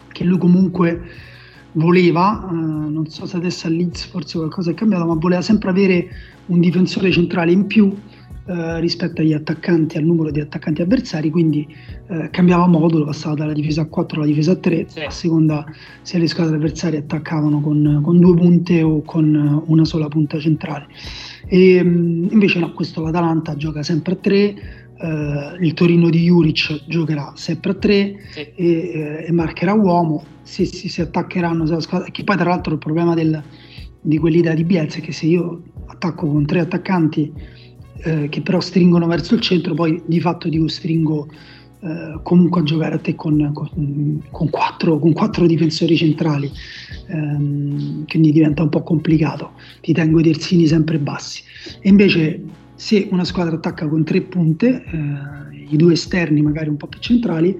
che 0.10 0.24
lui 0.24 0.38
comunque 0.38 1.01
voleva, 1.74 2.48
eh, 2.50 2.54
non 2.54 3.08
so 3.10 3.25
se 3.25 3.36
adesso 3.36 3.68
a 3.68 3.72
Leeds 3.72 4.06
forse 4.06 4.38
qualcosa 4.38 4.72
è 4.72 4.74
cambiato, 4.75 5.06
ma 5.06 5.16
voleva 5.16 5.42
sempre 5.42 5.70
avere 5.70 6.08
un 6.46 6.62
difensore 6.62 7.12
centrale 7.12 7.51
in 7.51 7.66
più 7.66 7.94
eh, 8.50 8.80
rispetto 8.80 9.20
agli 9.22 9.34
attaccanti, 9.34 9.98
al 9.98 10.06
numero 10.06 10.32
di 10.32 10.39
attaccanti 10.39 10.82
avversari, 10.82 11.30
quindi 11.30 11.68
eh, 12.08 12.30
cambiava 12.32 12.66
modulo, 12.66 13.04
passava 13.04 13.36
dalla 13.36 13.51
difesa 13.51 13.82
a 13.82 13.86
4 13.88 14.18
alla 14.18 14.25
difesa 14.25 14.54
a 14.54 14.56
3, 14.56 14.86
sì. 14.88 15.00
a 15.01 15.10
seconda 15.10 15.66
se 16.01 16.18
le 16.18 16.27
squadre 16.27 16.56
avversarie 16.56 17.00
attaccavano 17.00 17.60
con, 17.60 18.00
con 18.01 18.20
due 18.20 18.36
punte 18.36 18.82
o 18.82 19.01
con 19.01 19.63
una 19.66 19.84
sola 19.84 20.08
punta 20.08 20.39
centrale. 20.39 20.88
E, 21.46 21.84
mm, 21.84 22.27
invece 22.32 22.60
no, 22.60 22.72
questo 22.72 23.01
l'Atalanta 23.01 23.58
gioca 23.58 23.84
sempre 23.84 24.13
a 24.13 24.16
3, 24.16 24.34
eh, 25.00 25.58
il 25.60 25.74
Torino 25.74 26.10
di 26.10 26.24
Juric 26.24 26.86
giocherà 26.88 27.34
sempre 27.36 27.72
a 27.72 27.75
3 27.75 28.16
sì. 28.30 28.39
e, 28.39 28.54
eh, 28.56 29.25
e, 29.27 29.32
marcherà 29.34 29.74
uomo, 29.74 30.24
si, 30.42 30.66
si, 30.66 30.88
si 30.88 31.01
attaccheranno, 31.01 31.66
che 32.12 32.24
poi 32.24 32.38
tra 32.38 32.50
l'altro 32.50 32.72
il 32.72 32.80
problema 32.80 33.13
del, 33.13 33.44
di 34.00 34.18
quell'idea 34.18 34.54
di 34.54 34.63
Bielsa 34.63 35.00
è 35.00 35.01
che 35.01 35.12
se 35.12 35.25
io 35.25 35.63
attacco 35.88 36.27
con 36.27 36.46
tre 36.46 36.62
attaccanti 36.62 37.56
eh, 38.04 38.30
che 38.30 38.42
però 38.42 38.60
stringono 38.60 39.08
verso 39.08 39.36
il 39.36 39.42
centro, 39.42 39.74
poi 39.74 40.01
di 40.06 40.20
fatto 40.20 40.50
ti 40.50 40.58
costringo 40.58 41.27
eh, 41.80 42.20
comunque 42.24 42.62
a 42.62 42.63
giocare 42.63 42.96
a 42.96 42.98
te 42.98 43.16
con, 43.16 43.51
con, 43.54 44.22
con, 44.32 44.50
quattro, 44.50 44.98
con 45.00 45.13
quattro, 45.13 45.46
difensori 45.46 45.96
centrali, 45.96 46.51
ehm, 47.08 48.06
quindi 48.08 48.32
diventa 48.32 48.63
un 48.63 48.70
po' 48.70 48.82
complicato, 48.82 49.51
ti 49.82 49.94
tengo 49.94 50.20
i 50.20 50.24
terzini 50.24 50.66
sempre 50.66 50.98
bassi. 50.98 51.44
E 51.80 51.89
invece 51.89 52.42
se 52.75 53.08
una 53.12 53.24
squadra 53.24 53.56
attacca 53.56 53.88
con 53.88 54.04
tre 54.04 54.22
punte, 54.22 54.84
eh, 54.84 55.66
i 55.70 55.75
due 55.77 55.94
esterni 55.94 56.42
magari 56.42 56.70
un 56.70 56.77
po' 56.77 56.88
più 56.88 57.00
centrali, 57.00 57.58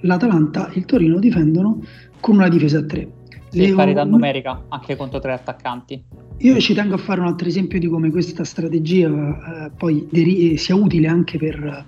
l'Atalanta 0.00 0.70
e 0.70 0.78
il 0.78 0.84
Torino 0.84 1.18
difendono 1.18 1.80
con 2.20 2.36
una 2.36 2.48
difesa 2.48 2.78
a 2.78 2.84
tre. 2.84 3.08
Sì, 3.48 3.72
parità 3.72 4.04
numerica 4.04 4.64
anche 4.68 4.96
contro 4.96 5.18
tre 5.18 5.32
attaccanti. 5.32 6.02
Io 6.40 6.60
ci 6.60 6.74
tengo 6.74 6.94
a 6.94 6.98
fare 6.98 7.20
un 7.20 7.26
altro 7.26 7.48
esempio 7.48 7.78
di 7.78 7.88
come 7.88 8.10
questa 8.10 8.44
strategia 8.44 9.08
eh, 9.08 9.70
poi 9.70 10.06
deri- 10.10 10.58
sia 10.58 10.74
utile 10.74 11.06
anche 11.06 11.38
per 11.38 11.86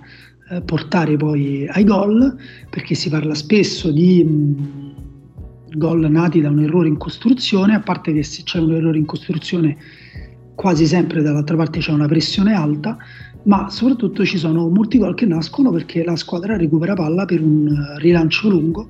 eh, 0.49 0.61
portare 0.61 1.17
poi 1.17 1.67
ai 1.67 1.83
gol, 1.83 2.35
perché 2.67 2.95
si 2.95 3.09
parla 3.09 3.35
spesso 3.35 3.91
di 3.91 4.23
mh, 4.23 5.77
gol 5.77 6.09
nati 6.09 6.41
da 6.41 6.49
un 6.49 6.61
errore 6.61 6.87
in 6.87 6.97
costruzione, 6.97 7.75
a 7.75 7.79
parte 7.79 8.11
che 8.11 8.23
se 8.23 8.41
c'è 8.43 8.59
un 8.59 8.73
errore 8.73 8.97
in 8.97 9.05
costruzione 9.05 9.77
quasi 10.55 10.87
sempre 10.87 11.21
dall'altra 11.21 11.55
parte 11.55 11.79
c'è 11.79 11.91
una 11.91 12.07
pressione 12.07 12.53
alta, 12.53 12.97
ma 13.43 13.69
soprattutto 13.69 14.25
ci 14.25 14.39
sono 14.39 14.67
molti 14.67 14.97
gol 14.97 15.13
che 15.13 15.27
nascono 15.27 15.69
perché 15.69 16.03
la 16.03 16.15
squadra 16.15 16.57
recupera 16.57 16.95
palla 16.95 17.25
per 17.25 17.41
un 17.41 17.67
eh, 17.67 17.99
rilancio 17.99 18.49
lungo 18.49 18.89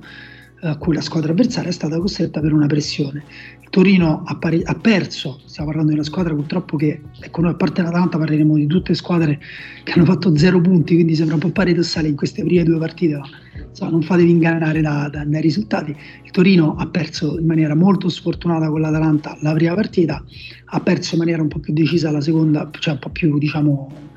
a 0.62 0.76
cui 0.76 0.94
la 0.94 1.00
squadra 1.00 1.32
avversaria 1.32 1.70
è 1.70 1.72
stata 1.72 1.98
costretta 1.98 2.40
per 2.40 2.52
una 2.52 2.66
pressione. 2.66 3.24
Il 3.62 3.68
Torino 3.70 4.22
ha, 4.26 4.36
pari- 4.36 4.62
ha, 4.64 4.74
perso, 4.74 5.40
stiamo 5.44 5.68
parlando 5.68 5.92
di 5.92 5.98
una 5.98 6.06
squadra 6.06 6.34
purtroppo 6.34 6.76
che, 6.76 7.02
ecco 7.20 7.40
noi 7.40 7.52
a 7.52 7.54
parte 7.54 7.82
l'Atalanta 7.82 8.18
parleremo 8.18 8.56
di 8.56 8.66
tutte 8.66 8.94
squadre 8.94 9.38
che 9.84 9.92
hanno 9.92 10.04
fatto 10.04 10.36
zero 10.36 10.60
punti, 10.60 10.94
quindi 10.94 11.14
sembra 11.14 11.36
un 11.36 11.40
po' 11.40 11.50
paradossale 11.50 12.08
in 12.08 12.16
queste 12.16 12.42
prime 12.42 12.64
due 12.64 12.78
partite, 12.78 13.16
ma 13.16 13.28
insomma, 13.68 13.90
non 13.92 14.02
fatevi 14.02 14.30
ingannare 14.30 14.80
da, 14.80 15.08
da, 15.10 15.24
dai 15.24 15.40
risultati. 15.40 15.96
Il 16.24 16.30
Torino 16.30 16.74
ha 16.76 16.86
perso 16.88 17.38
in 17.38 17.46
maniera 17.46 17.74
molto 17.74 18.08
sfortunata 18.08 18.68
con 18.68 18.80
l'Atalanta 18.80 19.36
la 19.40 19.52
prima 19.52 19.74
partita, 19.74 20.22
ha 20.64 20.80
perso 20.80 21.14
in 21.14 21.20
maniera 21.20 21.40
un 21.40 21.48
po' 21.48 21.60
più 21.60 21.72
decisa 21.72 22.10
la 22.10 22.20
seconda, 22.20 22.68
cioè 22.78 22.94
un 22.94 23.00
po' 23.00 23.10
più 23.10 23.38
diciamo 23.38 24.08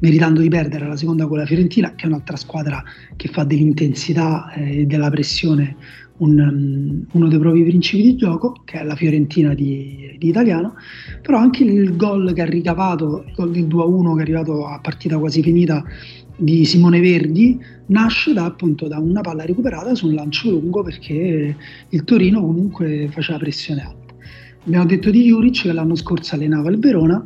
meritando 0.00 0.40
di 0.40 0.48
perdere 0.48 0.86
la 0.86 0.96
seconda 0.96 1.26
con 1.26 1.38
la 1.38 1.46
Fiorentina, 1.46 1.94
che 1.94 2.04
è 2.04 2.06
un'altra 2.06 2.36
squadra 2.36 2.82
che 3.16 3.28
fa 3.28 3.44
dell'intensità 3.44 4.52
e 4.52 4.80
eh, 4.80 4.86
della 4.86 5.10
pressione 5.10 5.76
un, 6.18 6.38
um, 6.38 7.06
uno 7.12 7.28
dei 7.28 7.38
propri 7.38 7.64
principi 7.64 8.02
di 8.02 8.16
gioco, 8.16 8.62
che 8.64 8.80
è 8.80 8.84
la 8.84 8.94
Fiorentina 8.94 9.54
di, 9.54 10.16
di 10.18 10.28
Italiano, 10.28 10.74
però 11.22 11.38
anche 11.38 11.64
il 11.64 11.96
gol 11.96 12.32
che 12.32 12.42
ha 12.42 12.46
ricavato, 12.46 13.24
il 13.26 13.34
gol 13.34 13.50
del 13.50 13.66
2-1 13.66 14.14
che 14.14 14.18
è 14.18 14.22
arrivato 14.22 14.66
a 14.66 14.78
partita 14.80 15.18
quasi 15.18 15.42
finita 15.42 15.82
di 16.36 16.64
Simone 16.64 17.00
Verdi, 17.00 17.58
nasce 17.86 18.32
da, 18.32 18.44
appunto, 18.44 18.88
da 18.88 18.98
una 18.98 19.20
palla 19.20 19.44
recuperata 19.44 19.94
su 19.94 20.06
un 20.06 20.14
lancio 20.14 20.50
lungo 20.50 20.82
perché 20.82 21.56
il 21.88 22.04
Torino 22.04 22.40
comunque 22.40 23.08
faceva 23.10 23.38
pressione 23.38 23.82
alta. 23.82 24.14
Abbiamo 24.66 24.86
detto 24.86 25.10
di 25.10 25.24
Juric 25.24 25.62
che 25.62 25.72
l'anno 25.72 25.94
scorso 25.94 26.34
allenava 26.34 26.70
il 26.70 26.78
Verona, 26.78 27.24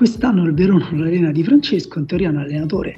Quest'anno 0.00 0.44
il 0.44 0.54
Verona 0.54 0.88
non 0.92 1.02
allena 1.02 1.30
di 1.30 1.44
Francesco, 1.44 1.98
in 1.98 2.06
teoria 2.06 2.28
è 2.28 2.30
un 2.30 2.38
allenatore 2.38 2.96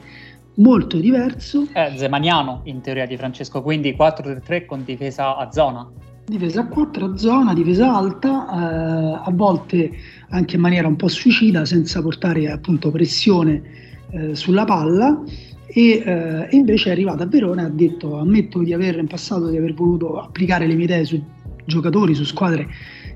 molto 0.59 0.99
diverso. 0.99 1.67
È 1.73 1.95
Zemaniano 1.97 2.61
in 2.67 2.81
teoria 2.81 3.07
di 3.07 3.17
Francesco, 3.17 3.61
quindi 3.61 3.97
4-3 3.99 4.67
con 4.67 4.85
difesa 4.85 5.37
a 5.37 5.51
zona. 5.51 5.91
Difesa 6.25 6.61
a 6.61 6.67
4 6.69 7.05
a 7.05 7.17
zona, 7.17 7.55
difesa 7.55 7.93
alta, 7.93 8.29
eh, 8.31 9.21
a 9.25 9.31
volte 9.33 9.91
anche 10.29 10.55
in 10.55 10.61
maniera 10.61 10.87
un 10.87 10.95
po' 10.95 11.09
suicida, 11.09 11.65
senza 11.65 12.01
portare 12.01 12.49
appunto 12.49 12.93
pressione 12.93 13.63
eh, 14.11 14.37
sulla 14.37 14.65
palla. 14.65 15.25
E, 15.67 16.05
eh, 16.07 16.47
invece 16.51 16.91
è 16.91 16.93
arrivato 16.93 17.25
a 17.25 17.27
Verona 17.27 17.63
e 17.63 17.65
ha 17.65 17.69
detto 17.71 18.17
ammetto 18.17 18.61
di 18.61 18.73
aver 18.73 18.99
in 18.99 19.09
passato 19.09 19.49
di 19.49 19.57
aver 19.57 19.75
voluto 19.75 20.21
applicare 20.21 20.69
le 20.69 20.77
mie 20.77 20.85
idee 20.85 21.05
su 21.05 21.21
giocatori, 21.65 22.15
su 22.15 22.23
squadre 22.23 22.69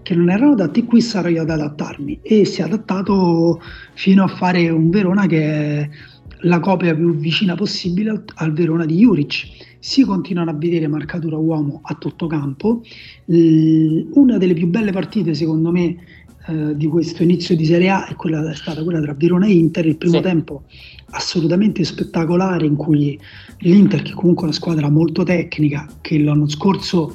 che 0.06 0.14
non 0.14 0.30
erano 0.30 0.52
adatti, 0.52 0.84
qui 0.84 1.00
sarò 1.00 1.28
io 1.28 1.42
ad 1.42 1.50
adattarmi 1.50 2.20
e 2.22 2.44
si 2.44 2.60
è 2.60 2.64
adattato 2.64 3.60
fino 3.94 4.22
a 4.22 4.28
fare 4.28 4.68
un 4.68 4.88
Verona 4.88 5.26
che 5.26 5.42
è 5.42 5.90
la 6.42 6.60
copia 6.60 6.94
più 6.94 7.16
vicina 7.16 7.56
possibile 7.56 8.10
al, 8.10 8.22
al 8.36 8.52
Verona 8.52 8.86
di 8.86 8.98
Juric. 8.98 9.48
Si 9.80 10.04
continuano 10.04 10.50
a 10.50 10.54
vedere 10.54 10.86
marcatura 10.86 11.38
uomo 11.38 11.80
a 11.82 11.94
tutto 11.94 12.28
campo. 12.28 12.82
L- 13.24 14.02
una 14.12 14.38
delle 14.38 14.54
più 14.54 14.68
belle 14.68 14.92
partite, 14.92 15.34
secondo 15.34 15.72
me, 15.72 15.96
eh, 16.46 16.76
di 16.76 16.86
questo 16.86 17.24
inizio 17.24 17.56
di 17.56 17.64
Serie 17.64 17.88
A 17.88 18.06
è, 18.06 18.14
quella, 18.14 18.48
è 18.48 18.54
stata 18.54 18.84
quella 18.84 19.00
tra 19.00 19.12
Verona 19.14 19.46
e 19.46 19.54
Inter. 19.54 19.86
Il 19.86 19.96
primo 19.96 20.18
sì. 20.18 20.22
tempo 20.22 20.62
assolutamente 21.10 21.82
spettacolare 21.82 22.64
in 22.64 22.76
cui 22.76 23.18
l'Inter, 23.58 24.02
che 24.02 24.12
comunque 24.12 24.42
è 24.44 24.46
una 24.46 24.54
squadra 24.54 24.88
molto 24.88 25.24
tecnica, 25.24 25.88
che 26.00 26.16
l'anno 26.20 26.48
scorso 26.48 27.12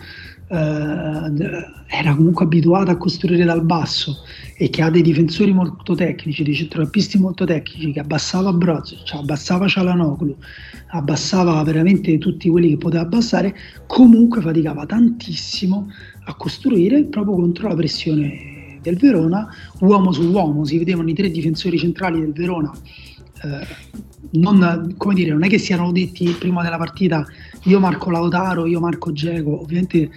era 0.54 2.16
comunque 2.16 2.44
abituata 2.44 2.92
a 2.92 2.98
costruire 2.98 3.46
dal 3.46 3.64
basso 3.64 4.24
e 4.58 4.70
che 4.70 4.82
ha 4.82 4.90
dei 4.90 5.02
difensori 5.02 5.54
molto 5.54 5.96
tecnici, 5.96 6.44
dei 6.44 6.54
centrocampisti 6.54 7.18
molto 7.18 7.46
tecnici, 7.46 7.94
che 7.94 8.02
abbassava 8.02 8.52
Brozovic, 8.52 9.06
cioè 9.06 9.22
abbassava 9.22 9.68
Cialanoglu, 9.68 10.36
abbassava 10.88 11.64
veramente 11.64 12.18
tutti 12.18 12.50
quelli 12.50 12.70
che 12.70 12.78
poteva 12.78 13.04
abbassare, 13.04 13.56
comunque 13.88 14.42
faticava 14.42 14.86
tantissimo 14.86 15.90
a 16.26 16.36
costruire 16.36 17.06
proprio 17.06 17.36
contro 17.36 17.70
la 17.70 17.76
pressione 17.76 18.80
del 18.82 18.98
Verona, 18.98 19.48
uomo 19.80 20.12
su 20.12 20.24
uomo, 20.24 20.66
si 20.66 20.78
vedevano 20.78 21.10
i 21.10 21.14
tre 21.14 21.32
difensori 21.32 21.78
centrali 21.78 22.20
del 22.20 22.34
Verona. 22.34 22.74
Eh, 23.44 24.00
non, 24.34 24.94
come 24.98 25.14
dire, 25.14 25.32
non 25.32 25.44
è 25.44 25.50
che 25.50 25.58
siano 25.58 25.92
detti 25.92 26.36
prima 26.40 26.62
della 26.62 26.78
partita 26.78 27.26
io 27.66 27.80
marco 27.80 28.10
Lautaro, 28.10 28.66
io 28.66 28.80
marco 28.80 29.12
Geco, 29.12 29.62
ovviamente 29.62 30.10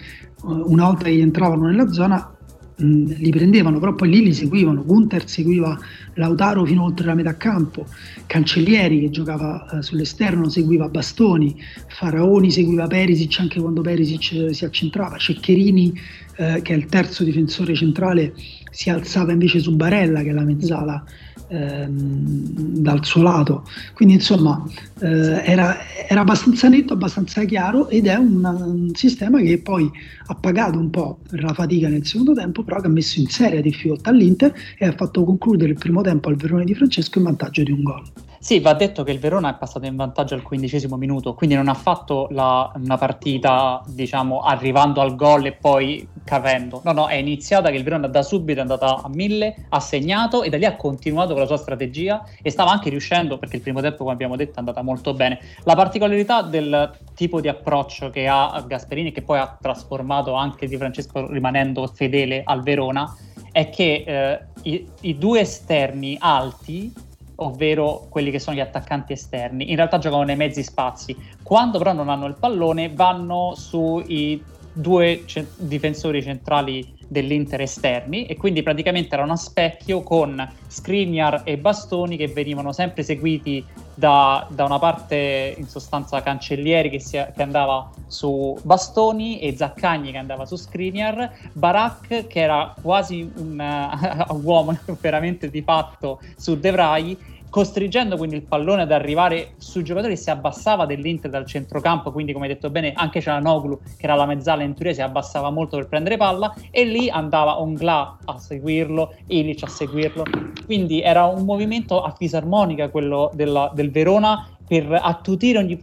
una 0.45 0.85
volta 0.87 1.05
che 1.05 1.19
entravano 1.19 1.67
nella 1.67 1.91
zona 1.91 2.35
mh, 2.77 3.15
li 3.17 3.31
prendevano, 3.31 3.79
però 3.79 3.95
poi 3.95 4.11
lì 4.11 4.23
li 4.23 4.33
seguivano. 4.33 4.85
Gunther 4.85 5.29
seguiva 5.29 5.79
Lautaro 6.15 6.65
fino 6.65 6.85
oltre 6.85 7.07
la 7.07 7.15
metà 7.15 7.37
campo, 7.37 7.87
Cancellieri 8.27 9.01
che 9.01 9.11
giocava 9.11 9.67
eh, 9.71 9.83
sull'esterno 9.83 10.49
seguiva 10.49 10.89
Bastoni, 10.89 11.57
Faraoni 11.89 12.51
seguiva 12.51 12.87
Perisic 12.87 13.39
anche 13.41 13.61
quando 13.61 13.81
Perisic 13.81 14.55
si 14.55 14.65
accentrava, 14.65 15.17
Ceccherini 15.17 15.93
eh, 16.37 16.61
che 16.63 16.73
è 16.75 16.77
il 16.77 16.87
terzo 16.87 17.25
difensore 17.25 17.75
centrale 17.75 18.35
si 18.75 18.91
alzava 18.91 19.31
invece 19.31 19.61
su 19.61 19.75
Barella 19.77 20.23
che 20.23 20.31
è 20.31 20.33
la 20.33 20.43
mezzala 20.43 21.05
ehm, 21.49 22.79
dal 22.81 23.05
suo 23.05 23.23
lato. 23.23 23.65
Quindi 23.95 24.15
insomma 24.15 24.63
eh, 25.01 25.43
era, 25.45 25.79
era, 26.09 26.21
abbastanza 26.23 26.69
netto, 26.69 26.95
abbastanza 26.95 27.45
chiaro 27.45 27.89
ed 27.89 28.07
è 28.07 28.17
un, 28.17 28.45
un, 28.45 28.95
sistema 28.95 29.41
che 29.41 29.59
poi 29.59 29.89
ha 30.27 30.35
pagato 30.35 30.79
un 30.79 30.91
po' 30.91 31.21
per 31.29 31.43
la 31.43 31.55
fatica 31.55 31.89
nel 31.89 32.05
secondo 32.05 32.35
tempo, 32.35 32.65
però 32.65 32.81
che 32.81 32.89
ha 32.89 32.91
messo 32.91 33.21
in 33.21 33.29
seria 33.29 33.61
difficoltà 33.61 34.11
all'Inter 34.11 34.53
e 34.77 34.87
ha 34.87 34.93
fatto 34.93 35.23
concludere 35.25 35.71
il 35.71 35.79
primo 35.79 36.03
tempo 36.03 36.29
al 36.29 36.37
Verone 36.37 36.65
di 36.65 36.75
Francesco 36.75 37.19
in 37.19 37.25
vantaggio 37.25 37.63
di 37.63 37.71
un 37.71 37.83
gol. 37.83 38.03
Sì, 38.45 38.61
va 38.61 38.75
detto 38.75 39.05
che 39.05 39.11
il 39.11 39.21
Verona 39.21 39.55
è 39.55 39.57
passato 39.57 39.87
in 39.87 39.97
vantaggio 39.97 40.35
al 40.35 40.43
quindicesimo 40.43 40.97
minuto, 40.97 41.33
quindi 41.33 41.57
non 41.57 41.67
ha 41.69 41.73
fatto 41.73 42.27
la, 42.29 42.71
una 42.75 42.99
partita, 42.99 43.83
diciamo, 43.87 44.41
arrivando 44.41 45.01
al 45.01 45.17
gol 45.17 45.47
e 45.47 45.53
poi 45.53 46.07
capendo. 46.23 46.83
No, 46.85 46.93
no, 46.93 47.07
è 47.07 47.15
iniziata 47.15 47.71
che 47.71 47.77
il 47.77 47.83
Verona 47.85 48.07
da 48.07 48.23
subito 48.23 48.59
è 48.59 48.61
andata 48.61 49.01
a 49.01 49.09
mille, 49.09 49.65
ha 49.71 49.81
segnato 49.81 50.43
e 50.43 50.51
da 50.51 50.59
lì 50.59 50.67
ha 50.67 50.77
continuato 50.77 51.31
con 51.31 51.41
la 51.41 51.47
sua 51.47 51.57
strategia 51.57 52.23
e 52.43 52.51
stava 52.51 52.71
anche 52.71 52.91
riuscendo, 52.91 53.39
perché 53.39 53.57
il 53.57 53.63
primo 53.63 53.81
tempo, 53.81 54.03
come 54.03 54.13
abbiamo 54.13 54.37
detto, 54.37 54.57
è 54.57 54.59
andata 54.59 54.83
molto 54.83 55.15
bene. 55.15 55.41
La 55.63 55.75
particolarità 55.75 56.43
del 56.43 56.99
tipo 57.15 57.41
di 57.41 57.49
approccio 57.49 58.11
che 58.11 58.29
ha 58.29 58.63
Gasperini, 58.67 59.11
che 59.11 59.23
poi 59.23 59.39
ha 59.39 59.57
trasformato 59.59 60.35
anche 60.35 60.67
Di 60.67 60.77
Francesco 60.77 61.33
rimanendo 61.33 61.87
fedele 61.87 62.43
al 62.45 62.63
Verona, 62.63 63.11
è 63.51 63.71
che 63.71 64.05
eh, 64.07 64.41
i, 64.65 64.87
i 65.01 65.17
due 65.17 65.41
esterni 65.41 66.19
alti 66.21 66.93
ovvero 67.37 68.07
quelli 68.11 68.31
che 68.31 68.39
sono 68.39 68.57
gli 68.57 68.61
attaccanti 68.61 69.13
esterni, 69.13 69.71
in 69.71 69.77
realtà 69.77 69.99
giocano 69.99 70.23
nei 70.23 70.37
mezzi 70.37 70.63
spazi. 70.63 71.17
Quando 71.43 71.79
però 71.79 71.93
non 71.93 72.09
hanno 72.09 72.27
il 72.27 72.39
pallone 72.39 72.93
vanno 72.95 73.55
sui 73.55 74.47
due 74.71 75.25
ce- 75.27 75.53
difensori 75.57 76.23
centrali 76.23 76.93
dell'Inter 77.07 77.61
esterni 77.61 78.27
e 78.27 78.37
quindi 78.37 78.63
praticamente 78.63 79.15
erano 79.15 79.33
a 79.33 79.37
specchio 79.37 80.03
con 80.03 80.37
Skriniar 80.67 81.43
e 81.45 81.59
Bastoni 81.59 82.17
che 82.17 82.29
venivano 82.29 82.73
sempre 82.73 83.03
seguiti 83.03 83.65
da, 83.95 84.47
da 84.51 84.65
una 84.65 84.79
parte 84.79 85.55
in 85.57 85.69
sostanza 85.69 86.21
Cancellieri 86.23 86.91
che, 86.91 87.01
si, 87.01 87.13
che, 87.35 87.43
andava 87.43 87.89
su 88.07 88.59
Bastoni 88.63 89.39
e 89.41 89.57
Zaccagni 89.57 90.11
che 90.11 90.19
andava 90.19 90.45
su 90.45 90.57
Skriniar, 90.57 91.31
Barak 91.53 92.27
che 92.27 92.41
era 92.41 92.75
quasi 92.81 93.31
un 93.37 93.59
uh, 94.29 94.35
uomo 94.35 94.77
veramente 95.01 95.49
di 95.49 95.63
fatto 95.63 96.21
su 96.37 96.59
De 96.59 96.71
Vrij 96.71 97.17
costringendo 97.55 98.17
quindi 98.17 98.35
il 98.35 98.43
pallone 98.43 98.83
ad 98.83 98.91
arrivare 98.91 99.53
sui 99.59 99.85
giocatori 99.85 100.17
si 100.17 100.29
abbassava 100.29 100.87
dell'Inter 100.87 101.31
dal 101.31 101.47
centrocampo, 101.47 102.11
quindi 102.11 102.33
come 102.33 102.49
hai 102.49 102.55
detto 102.55 102.69
bene 102.69 102.93
anche 102.97 103.21
c'era 103.21 103.39
Noglu 103.39 103.79
che 103.97 104.07
era 104.07 104.17
la 104.17 104.27
mezzala 104.27 104.65
in 104.65 104.75
teoria 104.75 104.93
si 104.93 105.03
abbassava 105.03 105.51
molto 105.51 105.77
per 105.77 105.87
prendere 105.87 106.17
palla 106.17 106.53
e 106.73 106.85
lì 106.85 107.09
andava 107.09 107.61
Ongla 107.61 108.19
a 108.25 108.39
seguirlo, 108.41 109.15
Ilic 109.27 109.63
a 109.63 109.69
seguirlo, 109.69 110.25
quindi 110.67 111.01
era 111.01 111.27
un 111.27 111.45
movimento 111.45 112.03
a 112.03 112.11
fisarmonica 112.11 112.89
quello 112.89 113.31
della, 113.35 113.71
del 113.73 113.93
Verona 113.93 114.49
per 114.67 114.89
attutire 115.01 115.59
ogni 115.59 115.81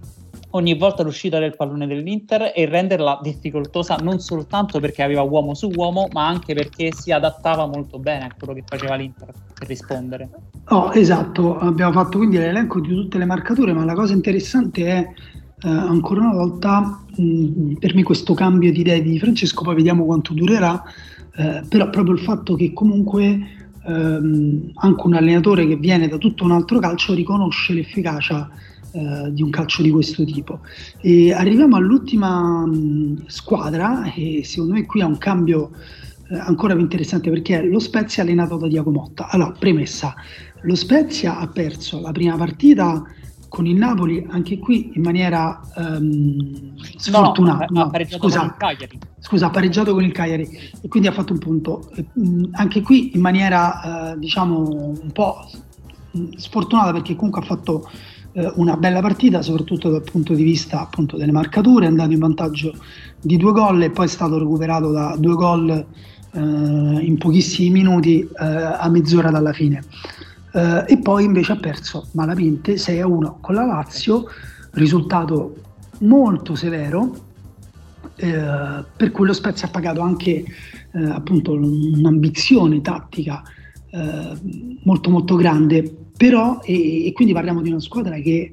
ogni 0.52 0.76
volta 0.76 1.04
l'uscita 1.04 1.40
del 1.40 1.56
pallone 1.56 1.88
dell'Inter 1.88 2.52
e 2.56 2.66
renderla 2.66 3.20
difficoltosa 3.22 3.96
non 3.98 4.20
soltanto 4.20 4.80
perché 4.80 5.04
aveva 5.04 5.22
uomo 5.22 5.54
su 5.54 5.72
uomo, 5.74 6.08
ma 6.14 6.28
anche 6.28 6.54
perché 6.54 6.92
si 6.92 7.12
adattava 7.12 7.66
molto 7.66 8.00
bene 8.00 8.26
a 8.26 8.36
quello 8.38 8.54
che 8.54 8.64
faceva 8.68 8.96
l'Inter 8.96 9.34
per 9.58 9.68
rispondere. 9.68 10.30
Oh, 10.70 10.92
esatto, 10.94 11.58
abbiamo 11.58 11.92
fatto 11.92 12.18
quindi 12.18 12.38
l'elenco 12.38 12.80
di 12.80 12.94
tutte 12.94 13.18
le 13.18 13.26
marcature, 13.26 13.74
ma 13.74 13.84
la 13.84 13.94
cosa 13.94 14.14
interessante 14.14 14.86
è 14.86 15.00
eh, 15.64 15.70
ancora 15.70 16.22
una 16.22 16.34
volta 16.34 17.04
mh, 17.16 17.74
per 17.74 17.94
me 17.94 18.04
questo 18.04 18.34
cambio 18.34 18.72
di 18.72 18.80
idee 18.80 19.02
di 19.02 19.20
Francesco, 19.20 19.64
poi 19.64 19.76
vediamo 19.76 20.06
quanto 20.06 20.34
durerà, 20.34 20.82
eh, 21.36 21.64
però 21.68 21.90
proprio 21.90 22.14
il 22.16 22.22
fatto 22.22 22.56
che 22.56 22.74
comunque 22.74 23.40
ehm, 23.86 24.72
anche 24.76 25.08
un 25.08 25.14
allenatore 25.14 25.68
che 25.68 25.76
viene 25.76 26.08
da 26.08 26.18
tutto 26.18 26.44
un 26.44 26.52
altro 26.52 26.80
calcio 26.80 27.14
riconosce 27.14 27.74
l'efficacia 27.74 28.50
eh, 28.92 29.32
di 29.32 29.42
un 29.42 29.50
calcio 29.50 29.82
di 29.82 29.90
questo 29.90 30.24
tipo. 30.26 30.60
E 31.00 31.34
arriviamo 31.34 31.76
all'ultima 31.76 32.66
mh, 32.66 33.26
squadra 33.28 34.12
e 34.14 34.42
secondo 34.44 34.74
me 34.74 34.86
qui 34.86 35.02
ha 35.02 35.06
un 35.06 35.18
cambio 35.18 35.72
eh, 36.30 36.38
ancora 36.38 36.74
più 36.74 36.82
interessante 36.84 37.30
perché 37.30 37.62
lo 37.62 37.80
Spezia 37.80 38.24
allenato 38.24 38.58
da 38.58 38.68
Diaco 38.68 38.92
Motta. 38.92 39.30
Allora, 39.30 39.52
premessa, 39.52 40.14
lo 40.62 40.76
Spezia 40.76 41.38
ha 41.38 41.48
perso 41.48 42.00
la 42.02 42.12
prima 42.12 42.36
partita 42.38 43.04
con 43.52 43.66
il 43.66 43.76
Napoli 43.76 44.26
anche 44.30 44.58
qui 44.60 44.92
in 44.94 45.02
maniera 45.02 45.60
um, 45.76 46.74
sfortunata. 46.96 47.66
No, 47.70 47.84
no, 47.84 47.92
ha 47.92 48.06
scusa, 48.08 48.56
scusa, 49.20 49.48
ha 49.48 49.50
pareggiato 49.50 49.94
con 49.94 50.06
il 50.06 50.14
Cagliari 50.14 50.48
e 50.82 50.88
quindi 50.88 51.10
ha 51.10 51.12
fatto 51.12 51.34
un 51.34 51.40
punto. 51.40 51.90
E, 51.96 52.06
mh, 52.14 52.44
anche 52.52 52.82
qui 52.82 53.12
in 53.14 53.20
maniera 53.20 54.14
uh, 54.14 54.20
diciamo 54.20 54.96
un 55.02 55.12
po' 55.12 55.50
sfortunata 56.38 56.94
perché 56.94 57.16
comunque 57.16 57.42
ha 57.42 57.46
fatto 57.46 57.90
eh, 58.34 58.52
una 58.56 58.78
bella 58.78 59.02
partita, 59.02 59.42
soprattutto 59.42 59.90
dal 59.90 60.04
punto 60.04 60.34
di 60.34 60.44
vista 60.44 60.82
appunto 60.82 61.18
delle 61.18 61.32
marcature, 61.32 61.86
è 61.86 61.90
andato 61.90 62.12
in 62.12 62.20
vantaggio 62.20 62.74
di 63.20 63.38
due 63.38 63.52
gol 63.52 63.82
e 63.84 63.90
poi 63.90 64.06
è 64.06 64.10
stato 64.10 64.38
recuperato 64.38 64.92
da 64.92 65.16
due 65.18 65.36
gol 65.36 65.70
eh, 65.70 66.40
in 66.40 67.18
pochissimi 67.18 67.70
minuti 67.70 68.22
eh, 68.22 68.28
a 68.46 68.88
mezz'ora 68.90 69.32
dalla 69.32 69.54
fine. 69.54 69.84
Eh, 70.54 70.86
e 70.88 70.98
poi 71.00 71.26
invece 71.26 71.54
ha 71.54 71.58
perso 71.58 72.08
malamente 72.14 72.76
6-1 72.76 73.36
con 73.42 73.56
la 73.56 73.66
Lazio, 73.66 74.26
risultato 74.72 75.56
molto 76.00 76.56
severo, 76.56 77.14
eh, 78.16 78.84
per 78.96 79.12
cui 79.12 79.28
lo 79.28 79.34
Spezia 79.34 79.68
ha 79.68 79.72
pagato 79.72 80.02
anche 80.02 80.44
appunto 80.94 81.54
un'ambizione 81.54 82.82
tattica 82.82 83.42
molto 84.84 85.10
molto 85.10 85.36
grande 85.36 86.02
però, 86.22 86.60
e, 86.64 87.08
e, 87.08 87.14
quindi 87.14 87.34
parliamo 87.34 87.64
di 87.64 87.72
una 87.72 87.80
squadra 87.80 88.16
che 88.20 88.52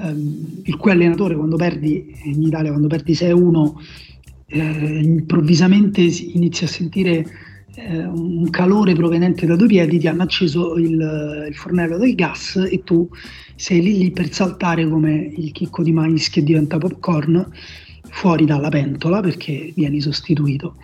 ehm, 0.00 0.62
il 0.62 0.76
cui 0.76 0.92
allenatore 0.92 1.36
quando 1.36 1.56
perdi 1.56 2.10
in 2.24 2.42
Italia, 2.42 2.70
quando 2.70 2.88
perdi 2.88 3.12
6-1, 3.12 3.72
eh, 4.46 5.00
improvvisamente 5.02 6.00
inizia 6.00 6.66
a 6.66 6.70
sentire 6.70 7.26
eh, 7.74 8.06
un 8.06 8.48
calore 8.48 8.94
proveniente 8.94 9.44
da 9.44 9.56
due 9.56 9.66
piedi, 9.66 9.98
ti 9.98 10.08
hanno 10.08 10.22
acceso 10.22 10.76
il, 10.76 11.46
il, 11.48 11.54
fornello 11.54 11.98
del 11.98 12.14
gas 12.14 12.56
e 12.56 12.82
tu 12.82 13.06
sei 13.56 13.82
lì 13.82 13.98
lì 13.98 14.10
per 14.10 14.32
saltare 14.32 14.88
come 14.88 15.14
il 15.36 15.52
chicco 15.52 15.82
di 15.82 15.92
mais 15.92 16.30
che 16.30 16.42
diventa 16.42 16.78
popcorn 16.78 17.46
fuori 18.08 18.46
dalla 18.46 18.70
pentola 18.70 19.20
perché 19.20 19.70
vieni 19.76 20.00
sostituito. 20.00 20.76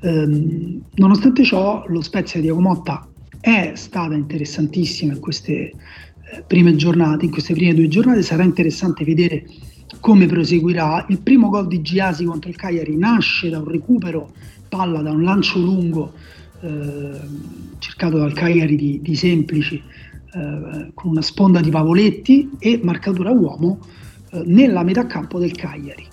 Eh, 0.00 0.78
nonostante 0.94 1.42
ciò, 1.42 1.84
lo 1.86 2.02
Spezia 2.02 2.38
di 2.40 2.48
Agomotta 2.50 3.09
è 3.40 3.72
stata 3.74 4.14
interessantissima 4.14 5.14
in 5.14 5.20
queste 5.20 5.52
eh, 5.52 5.72
prime 6.46 6.76
giornate, 6.76 7.24
in 7.24 7.30
queste 7.30 7.54
prime 7.54 7.74
due 7.74 7.88
giornate 7.88 8.22
sarà 8.22 8.42
interessante 8.42 9.04
vedere 9.04 9.44
come 10.00 10.26
proseguirà. 10.26 11.06
Il 11.08 11.20
primo 11.20 11.48
gol 11.48 11.66
di 11.66 11.80
Giasi 11.82 12.24
contro 12.24 12.50
il 12.50 12.56
Cagliari 12.56 12.96
nasce 12.96 13.48
da 13.48 13.58
un 13.58 13.68
recupero 13.68 14.32
palla, 14.68 15.00
da 15.02 15.10
un 15.10 15.22
lancio 15.22 15.58
lungo 15.58 16.12
eh, 16.60 17.20
cercato 17.78 18.18
dal 18.18 18.32
Cagliari 18.32 18.76
di, 18.76 19.00
di 19.02 19.16
Semplici 19.16 19.82
eh, 20.32 20.90
con 20.94 21.10
una 21.10 21.22
sponda 21.22 21.60
di 21.60 21.70
Pavoletti 21.70 22.50
e 22.58 22.80
marcatura 22.82 23.30
uomo 23.30 23.78
eh, 24.30 24.42
nella 24.44 24.82
metà 24.82 25.06
campo 25.06 25.38
del 25.38 25.52
Cagliari. 25.52 26.06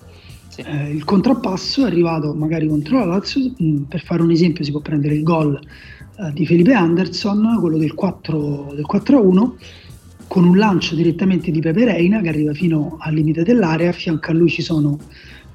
Eh, 0.55 0.89
il 0.89 1.03
contrappasso 1.03 1.83
è 1.83 1.85
arrivato 1.85 2.33
magari 2.33 2.67
contro 2.67 2.97
la 2.97 3.05
Lazio, 3.05 3.41
mh, 3.41 3.63
mm, 3.63 3.83
per 3.83 4.01
fare 4.01 4.23
un 4.23 4.31
esempio 4.31 4.63
si 4.63 4.71
può 4.71 4.79
prendere 4.79 5.13
il 5.13 5.23
gol 5.23 5.59
eh, 6.19 6.33
di 6.33 6.45
Felipe 6.45 6.73
Anderson, 6.73 7.57
quello 7.59 7.77
del 7.77 7.93
4, 7.93 8.73
del 8.73 8.85
4-1, 8.91 9.51
con 10.27 10.45
un 10.45 10.57
lancio 10.57 10.95
direttamente 10.95 11.51
di 11.51 11.59
Pepe 11.59 11.85
Reina 11.85 12.21
che 12.21 12.29
arriva 12.29 12.53
fino 12.53 12.97
al 12.99 13.13
limite 13.13 13.43
dell'area, 13.43 13.89
a 13.89 13.93
fianco 13.93 14.31
a 14.31 14.33
lui 14.33 14.49
ci 14.49 14.61
sono 14.61 14.99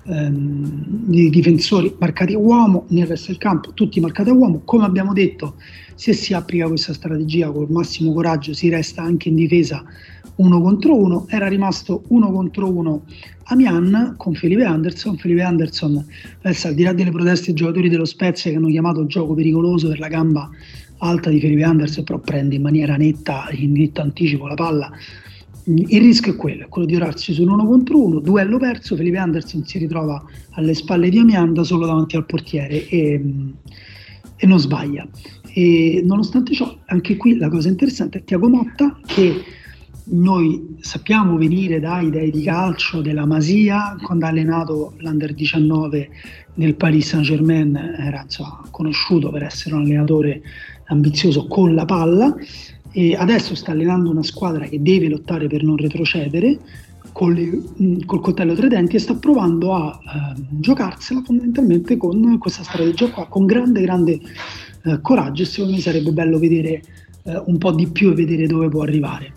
ehm, 0.04 1.06
i 1.10 1.30
difensori 1.30 1.94
marcati 1.98 2.34
a 2.34 2.38
uomo, 2.38 2.86
nel 2.88 3.06
resto 3.06 3.28
del 3.28 3.38
campo 3.38 3.72
tutti 3.72 4.00
marcati 4.00 4.30
a 4.30 4.34
uomo, 4.34 4.62
come 4.64 4.84
abbiamo 4.84 5.12
detto 5.12 5.56
se 5.94 6.12
si 6.12 6.34
applica 6.34 6.66
questa 6.68 6.92
strategia 6.92 7.50
con 7.50 7.64
il 7.64 7.70
massimo 7.70 8.12
coraggio 8.12 8.54
si 8.54 8.68
resta 8.68 9.02
anche 9.02 9.28
in 9.28 9.34
difesa 9.34 9.84
uno 10.36 10.60
contro 10.60 10.96
uno, 10.96 11.26
era 11.28 11.46
rimasto 11.46 12.04
uno 12.08 12.30
contro 12.30 12.70
uno 12.70 13.02
Amian 13.44 14.14
con 14.16 14.34
Felipe 14.34 14.64
Anderson. 14.64 15.16
Felipe 15.16 15.42
Anderson, 15.42 16.04
adesso 16.42 16.68
al 16.68 16.74
di 16.74 16.82
là 16.82 16.92
delle 16.92 17.10
proteste 17.10 17.46
dei 17.46 17.54
giocatori 17.54 17.88
dello 17.88 18.04
Spezia 18.04 18.50
che 18.50 18.56
hanno 18.56 18.68
chiamato 18.68 19.06
gioco 19.06 19.34
pericoloso 19.34 19.88
per 19.88 19.98
la 19.98 20.08
gamba 20.08 20.48
alta 20.98 21.30
di 21.30 21.40
Felipe 21.40 21.64
Anderson, 21.64 22.04
però 22.04 22.18
prende 22.18 22.54
in 22.54 22.62
maniera 22.62 22.96
netta, 22.96 23.48
in 23.52 23.72
netto 23.72 24.00
anticipo 24.00 24.46
la 24.46 24.54
palla. 24.54 24.90
Il 25.64 26.00
rischio 26.00 26.32
è 26.32 26.36
quello, 26.36 26.64
è 26.64 26.68
quello 26.68 26.86
di 26.86 26.96
orarsi 26.96 27.32
su 27.32 27.42
un 27.42 27.50
uno 27.50 27.64
contro 27.64 28.04
uno, 28.04 28.18
duello 28.18 28.58
perso, 28.58 28.96
Felipe 28.96 29.18
Anderson 29.18 29.64
si 29.64 29.78
ritrova 29.78 30.24
alle 30.50 30.74
spalle 30.74 31.08
di 31.08 31.18
Amianda 31.18 31.62
solo 31.62 31.86
davanti 31.86 32.16
al 32.16 32.26
portiere 32.26 32.88
e, 32.88 33.20
e 34.36 34.46
non 34.46 34.58
sbaglia. 34.58 35.06
E 35.54 36.02
nonostante 36.04 36.52
ciò, 36.52 36.76
anche 36.86 37.16
qui 37.16 37.36
la 37.36 37.48
cosa 37.48 37.68
interessante 37.68 38.18
è 38.18 38.24
Tiago 38.24 38.48
Motta 38.48 38.98
che 39.06 39.42
noi 40.04 40.76
sappiamo 40.80 41.36
venire 41.36 41.78
da 41.78 42.00
idee 42.00 42.30
di 42.30 42.42
calcio 42.42 43.00
della 43.00 43.24
Masia, 43.24 43.96
quando 44.02 44.26
ha 44.26 44.28
allenato 44.28 44.94
l'Under 44.98 45.32
19 45.32 46.08
nel 46.54 46.74
Paris 46.74 47.08
Saint 47.08 47.24
Germain 47.24 47.74
era 47.76 48.22
insomma, 48.22 48.62
conosciuto 48.70 49.30
per 49.30 49.44
essere 49.44 49.74
un 49.74 49.82
allenatore 49.82 50.42
ambizioso 50.86 51.46
con 51.46 51.74
la 51.74 51.84
palla 51.84 52.34
e 52.90 53.14
adesso 53.14 53.54
sta 53.54 53.72
allenando 53.72 54.10
una 54.10 54.22
squadra 54.22 54.66
che 54.66 54.82
deve 54.82 55.08
lottare 55.08 55.46
per 55.46 55.62
non 55.62 55.76
retrocedere 55.76 56.58
col, 57.12 58.04
col 58.04 58.20
coltello 58.20 58.54
tra 58.54 58.66
i 58.66 58.68
denti 58.68 58.96
e 58.96 58.98
sta 58.98 59.14
provando 59.14 59.74
a 59.74 59.98
eh, 60.02 60.42
giocarsela 60.50 61.22
fondamentalmente 61.22 61.96
con 61.96 62.38
questa 62.38 62.62
strategia 62.62 63.10
qua, 63.10 63.26
con 63.28 63.46
grande 63.46 63.80
grande 63.80 64.20
eh, 64.84 65.00
coraggio 65.00 65.42
e 65.42 65.46
secondo 65.46 65.76
me 65.76 65.80
sarebbe 65.80 66.12
bello 66.12 66.38
vedere 66.38 66.82
eh, 67.22 67.42
un 67.46 67.56
po' 67.58 67.72
di 67.72 67.86
più 67.86 68.10
e 68.10 68.14
vedere 68.14 68.46
dove 68.46 68.68
può 68.68 68.82
arrivare. 68.82 69.34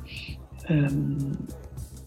Um, 0.68 1.38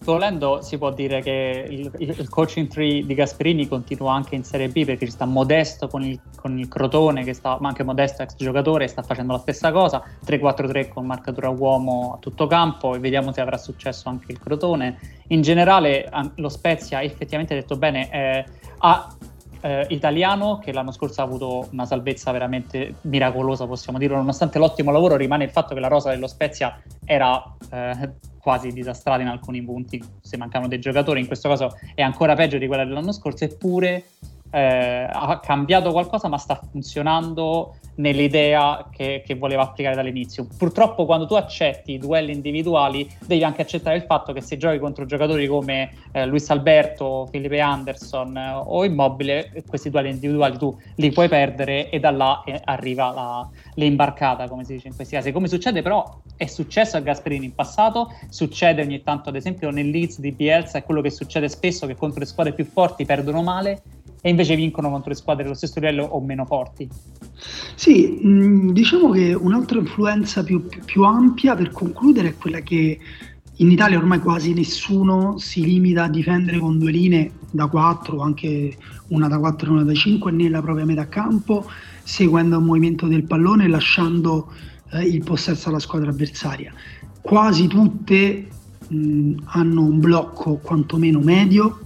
volendo 0.03 0.61
si 0.61 0.77
può 0.77 0.91
dire 0.91 1.21
che 1.21 1.65
il, 1.69 1.91
il, 1.97 2.29
coaching 2.29 2.67
tree 2.67 3.05
di 3.05 3.13
Gasperini 3.13 3.67
continua 3.67 4.13
anche 4.13 4.35
in 4.35 4.43
Serie 4.43 4.69
B 4.69 4.85
perché 4.85 5.05
ci 5.05 5.11
sta 5.11 5.25
Modesto 5.25 5.87
con 5.87 6.03
il, 6.03 6.19
con 6.35 6.57
il 6.57 6.67
Crotone, 6.67 7.31
sta, 7.33 7.57
ma 7.59 7.67
anche 7.67 7.83
Modesto 7.83 8.23
ex 8.23 8.35
giocatore, 8.35 8.87
sta 8.87 9.03
facendo 9.03 9.33
la 9.33 9.39
stessa 9.39 9.71
cosa, 9.71 10.03
3-4-3 10.25 10.89
con 10.89 11.05
marcatura 11.05 11.49
uomo 11.49 12.13
a 12.15 12.17
tutto 12.19 12.47
campo 12.47 12.95
e 12.95 12.99
vediamo 12.99 13.31
se 13.31 13.41
avrà 13.41 13.57
successo 13.57 14.09
anche 14.09 14.31
il 14.31 14.39
Crotone. 14.39 14.97
In 15.27 15.41
generale 15.41 16.09
lo 16.35 16.49
Spezia 16.49 17.01
effettivamente 17.03 17.53
detto 17.53 17.77
bene 17.77 18.09
eh, 18.11 18.45
ha 18.79 19.15
eh, 19.61 19.85
italiano 19.89 20.59
che 20.59 20.71
l'anno 20.71 20.91
scorso 20.91 21.21
ha 21.21 21.23
avuto 21.23 21.67
una 21.71 21.85
salvezza 21.85 22.31
veramente 22.31 22.95
miracolosa, 23.01 23.65
possiamo 23.65 23.97
dirlo, 23.97 24.17
nonostante 24.17 24.59
l'ottimo 24.59 24.91
lavoro 24.91 25.15
rimane 25.15 25.43
il 25.43 25.51
fatto 25.51 25.73
che 25.73 25.79
la 25.79 25.87
rosa 25.87 26.09
dello 26.09 26.27
Spezia 26.27 26.81
era 27.05 27.41
eh, 27.71 28.11
quasi 28.39 28.71
disastrata 28.71 29.21
in 29.21 29.27
alcuni 29.27 29.61
punti 29.61 30.01
se 30.21 30.37
mancavano 30.37 30.69
dei 30.69 30.79
giocatori, 30.79 31.19
in 31.19 31.27
questo 31.27 31.49
caso 31.49 31.77
è 31.93 32.01
ancora 32.01 32.35
peggio 32.35 32.57
di 32.57 32.67
quella 32.67 32.85
dell'anno 32.85 33.11
scorso, 33.11 33.43
eppure 33.43 34.05
eh, 34.51 35.07
ha 35.11 35.39
cambiato 35.39 35.91
qualcosa 35.91 36.27
ma 36.27 36.37
sta 36.37 36.59
funzionando 36.71 37.75
nell'idea 37.99 38.87
che, 38.91 39.21
che, 39.25 39.35
voleva 39.35 39.63
applicare 39.63 39.95
dall'inizio. 39.95 40.47
Purtroppo 40.57 41.05
quando 41.05 41.25
tu 41.25 41.35
accetti 41.35 41.93
i 41.93 41.97
duelli 41.97 42.31
individuali 42.31 43.07
devi 43.25 43.43
anche 43.43 43.61
accettare 43.61 43.97
il 43.97 44.03
fatto 44.03 44.33
che 44.33 44.41
se 44.41 44.57
giochi 44.57 44.79
contro 44.79 45.05
giocatori 45.05 45.47
come 45.47 45.91
eh, 46.11 46.25
Luis 46.25 46.49
Alberto, 46.49 47.27
Felipe 47.29 47.59
Anderson 47.59 48.35
eh, 48.35 48.53
o 48.53 48.85
Immobile, 48.85 49.63
questi 49.67 49.89
duelli 49.89 50.09
individuali 50.09 50.57
tu 50.57 50.75
li 50.95 51.11
puoi 51.11 51.27
perdere 51.27 51.89
e 51.89 51.99
da 51.99 52.11
là 52.11 52.41
eh, 52.45 52.59
arriva 52.63 53.11
la, 53.11 53.49
l'imbarcata, 53.75 54.47
come 54.47 54.63
si 54.63 54.73
dice 54.73 54.87
in 54.87 54.95
questi 54.95 55.15
casi. 55.15 55.31
Come 55.31 55.47
succede 55.47 55.81
però, 55.81 56.21
è 56.37 56.45
successo 56.45 56.97
a 56.97 57.01
Gasperini 57.01 57.45
in 57.45 57.55
passato, 57.55 58.13
succede 58.29 58.81
ogni 58.81 59.03
tanto 59.03 59.29
ad 59.29 59.35
esempio 59.35 59.69
nel 59.71 59.89
Leeds 59.89 60.19
di 60.19 60.31
Bielsa, 60.31 60.77
è 60.77 60.83
quello 60.83 61.01
che 61.01 61.09
succede 61.09 61.49
spesso 61.49 61.85
che 61.85 61.95
contro 61.95 62.19
le 62.19 62.25
squadre 62.25 62.53
più 62.53 62.65
forti 62.65 63.05
perdono 63.05 63.41
male 63.41 63.81
e 64.21 64.29
invece 64.29 64.55
vincono 64.55 64.89
contro 64.89 65.09
le 65.09 65.15
squadre 65.15 65.43
dello 65.43 65.55
stesso 65.55 65.79
livello 65.79 66.03
o 66.03 66.19
meno 66.19 66.45
forti. 66.45 66.89
Sì, 67.75 68.19
mm, 68.23 68.71
diciamo 68.71 69.11
che 69.11 69.33
un'altra 69.33 69.79
influenza 69.79 70.43
più, 70.43 70.67
più, 70.85 71.03
ampia 71.03 71.55
per 71.55 71.71
concludere 71.71 72.29
è 72.29 72.37
quella 72.37 72.59
che 72.59 72.99
in 73.61 73.71
Italia 73.71 73.97
ormai 73.97 74.19
quasi 74.19 74.53
nessuno 74.53 75.37
si 75.37 75.63
limita 75.63 76.03
a 76.03 76.09
difendere 76.09 76.59
con 76.59 76.77
due 76.77 76.91
linee 76.91 77.31
da 77.51 77.67
4, 77.67 78.21
anche 78.21 78.77
una 79.09 79.27
da 79.27 79.37
4 79.37 79.67
e 79.67 79.71
una 79.71 79.83
da 79.83 79.93
5 79.93 80.31
nella 80.31 80.61
propria 80.61 80.85
metà 80.85 81.07
campo, 81.07 81.65
seguendo 82.03 82.57
il 82.57 82.63
movimento 82.63 83.07
del 83.07 83.23
pallone 83.23 83.65
e 83.65 83.67
lasciando 83.67 84.51
eh, 84.91 85.03
il 85.03 85.23
possesso 85.23 85.69
alla 85.69 85.79
squadra 85.79 86.09
avversaria. 86.09 86.73
Quasi 87.21 87.67
tutte 87.67 88.47
mh, 88.87 88.95
mm, 88.95 89.37
hanno 89.45 89.83
un 89.83 89.99
blocco 89.99 90.55
quantomeno 90.55 91.19
medio, 91.19 91.79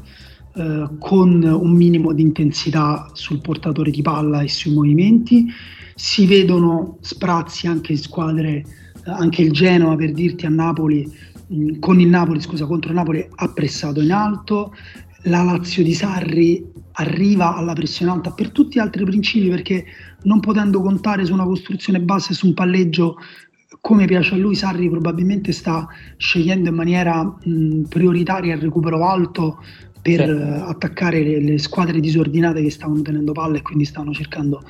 eh, 0.56 0.88
con 1.00 1.42
un 1.44 1.72
minimo 1.72 2.13
di 2.13 2.22
intensità 2.22 3.10
sul 3.13 3.42
portatore 3.42 3.89
di 3.89 4.04
palla 4.04 4.42
e 4.42 4.48
sui 4.48 4.72
movimenti. 4.72 5.48
Si 5.96 6.28
vedono 6.28 6.98
sprazzi 7.02 7.68
anche 7.68 7.94
in 7.94 7.98
squadre, 7.98 8.52
eh, 8.58 8.66
anche 9.06 9.42
il 9.42 9.52
Genoa 9.52 9.96
per 9.96 10.12
dirti 10.12 10.46
a 10.46 10.50
Napoli, 10.50 11.12
mh, 11.48 11.56
mm, 11.56 11.80
con 11.80 12.00
il 12.00 12.08
Napoli, 12.08 12.39
scusa, 12.39 12.66
contro 12.66 12.94
Napoli 12.94 13.28
ha 13.34 13.48
pressato 13.52 14.00
in 14.00 14.12
alto, 14.12 14.74
la 15.24 15.42
Lazio 15.42 15.84
di 15.84 15.94
Sarri 15.94 16.63
arriva 16.94 17.56
alla 17.56 17.74
pressione 17.74 18.12
alta 18.12 18.32
per 18.32 18.52
tutti 18.52 18.76
gli 18.76 18.82
altri 18.82 19.06
principi 19.06 19.50
perché 19.50 19.86
non 20.24 20.39
potendo 20.39 20.82
contare 20.82 21.26
su 21.26 21.34
una 21.34 21.46
costruzione 21.46 22.00
base, 22.00 22.34
su 22.34 22.48
un 22.48 22.54
palleggio 22.54 23.18
come 23.82 24.06
piace 24.06 24.36
a 24.36 24.38
lui, 24.38 24.56
Sarri 24.56 24.89
probabilmente 24.89 25.52
sta 25.52 25.88
scegliendo 26.16 26.70
in 26.70 26.76
maniera 26.76 27.24
mh, 27.24 27.82
prioritaria 27.89 28.54
il 28.56 28.62
recupero 28.62 29.06
alto 29.06 29.62
per 30.04 30.26
sì. 30.26 30.70
attaccare 30.70 31.24
le, 31.24 31.39
le, 31.39 31.58
squadre 31.58 32.02
disordinate 32.02 32.62
che 32.62 32.70
stavano 32.70 33.02
tenendo 33.02 33.32
palla 33.32 33.58
e 33.58 33.62
quindi 33.62 33.86
stavano 33.86 34.12
cercando 34.12 34.62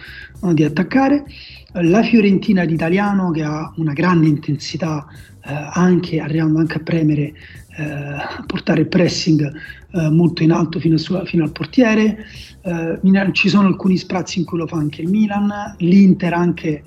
no, 0.41 0.54
di 0.54 0.63
attaccare. 0.63 1.26
La 1.72 2.04
Fiorentina 2.04 2.63
d'Italiano 2.65 3.32
che 3.32 3.41
ha 3.41 3.74
una 3.78 3.93
grande 3.93 4.28
intensità, 4.28 5.08
eh, 5.43 5.69
anche, 5.74 6.19
arrivando 6.19 6.60
anche 6.60 6.78
a 6.78 6.82
premere, 6.82 7.34
eh, 7.76 7.84
a 7.84 8.43
portare 8.46 8.82
il 8.82 8.88
pressing 8.88 9.52
eh, 9.91 10.10
molto 10.12 10.43
in 10.43 10.52
alto 10.52 10.80
fino, 10.80 10.96
a, 10.96 11.26
fino 11.26 11.43
al 11.43 11.52
portiere. 11.52 12.26
Eh, 12.62 13.32
ci 13.32 13.50
sono 13.50 13.67
alcuni 13.67 13.98
sprazzi 13.98 14.38
in 14.38 14.46
cui 14.46 14.60
lo 14.60 14.67
fa 14.67 14.78
anche 14.78 15.02
il 15.02 15.10
Milan, 15.10 15.52
l'Inter 15.80 16.34
anche 16.34 16.84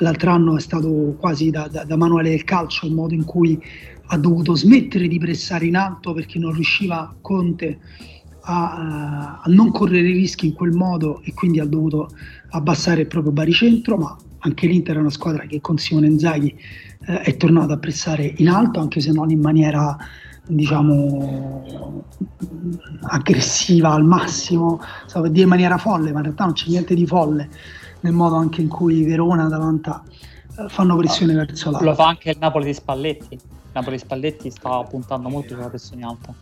l'altro 0.00 0.32
anno 0.32 0.56
è 0.56 0.60
stato 0.60 1.16
quasi 1.18 1.50
da, 1.50 1.68
da, 1.70 1.84
da 1.84 1.96
manuale 1.96 2.30
del 2.30 2.44
calcio 2.44 2.86
il 2.86 2.94
modo 2.94 3.14
in 3.14 3.24
cui 3.24 3.58
ha 4.08 4.16
dovuto 4.18 4.54
smettere 4.54 5.08
di 5.08 5.18
pressare 5.18 5.66
in 5.66 5.76
alto 5.76 6.12
perché 6.12 6.38
non 6.38 6.52
riusciva 6.52 7.14
Conte 7.20 7.78
a, 8.42 9.40
a, 9.42 9.42
non 9.46 9.70
correre 9.70 10.10
rischi 10.10 10.46
in 10.46 10.54
quel 10.54 10.72
modo 10.72 11.20
e 11.22 11.34
quindi 11.34 11.60
ha 11.60 11.66
dovuto 11.66 12.08
abbassare 12.50 13.02
il 13.02 13.06
proprio 13.06 13.32
baricentro, 13.32 13.96
ma 13.96 14.16
anche 14.40 14.66
l'Inter 14.66 14.96
è 14.96 15.00
una 15.00 15.10
squadra 15.10 15.44
che 15.44 15.60
con 15.60 15.76
Simone 15.76 16.06
Inzaghi 16.06 16.54
eh, 17.06 17.20
è 17.20 17.36
tornata 17.36 17.74
a 17.74 17.78
pressare 17.78 18.32
in 18.36 18.48
alto, 18.48 18.80
anche 18.80 19.00
se 19.00 19.12
non 19.12 19.30
in 19.30 19.40
maniera 19.40 19.96
diciamo 20.46 22.04
aggressiva 23.02 23.92
al 23.92 24.04
massimo, 24.04 24.80
stavo 25.06 25.24
per 25.24 25.32
dire 25.32 25.44
in 25.44 25.50
maniera 25.50 25.76
folle, 25.76 26.10
ma 26.10 26.18
in 26.18 26.24
realtà 26.24 26.44
non 26.44 26.54
c'è 26.54 26.68
niente 26.68 26.94
di 26.94 27.06
folle 27.06 27.50
nel 28.00 28.12
modo 28.12 28.36
anche 28.36 28.62
in 28.62 28.68
cui 28.68 29.04
Verona, 29.04 29.44
Atalanta 29.44 30.02
eh, 30.58 30.68
fanno 30.68 30.96
pressione 30.96 31.34
no, 31.34 31.44
verso 31.44 31.70
l'alto. 31.70 31.84
Lo 31.84 31.94
fa 31.94 32.06
anche 32.06 32.30
il 32.30 32.36
Napoli 32.38 32.64
di 32.64 32.74
Spalletti. 32.74 33.38
Napoli 33.78 33.98
Spalletti 33.98 34.50
sta 34.50 34.82
puntando 34.82 35.28
molto 35.28 35.54
sulla 35.54 35.68
pressione 35.68 36.04
alta. 36.04 36.34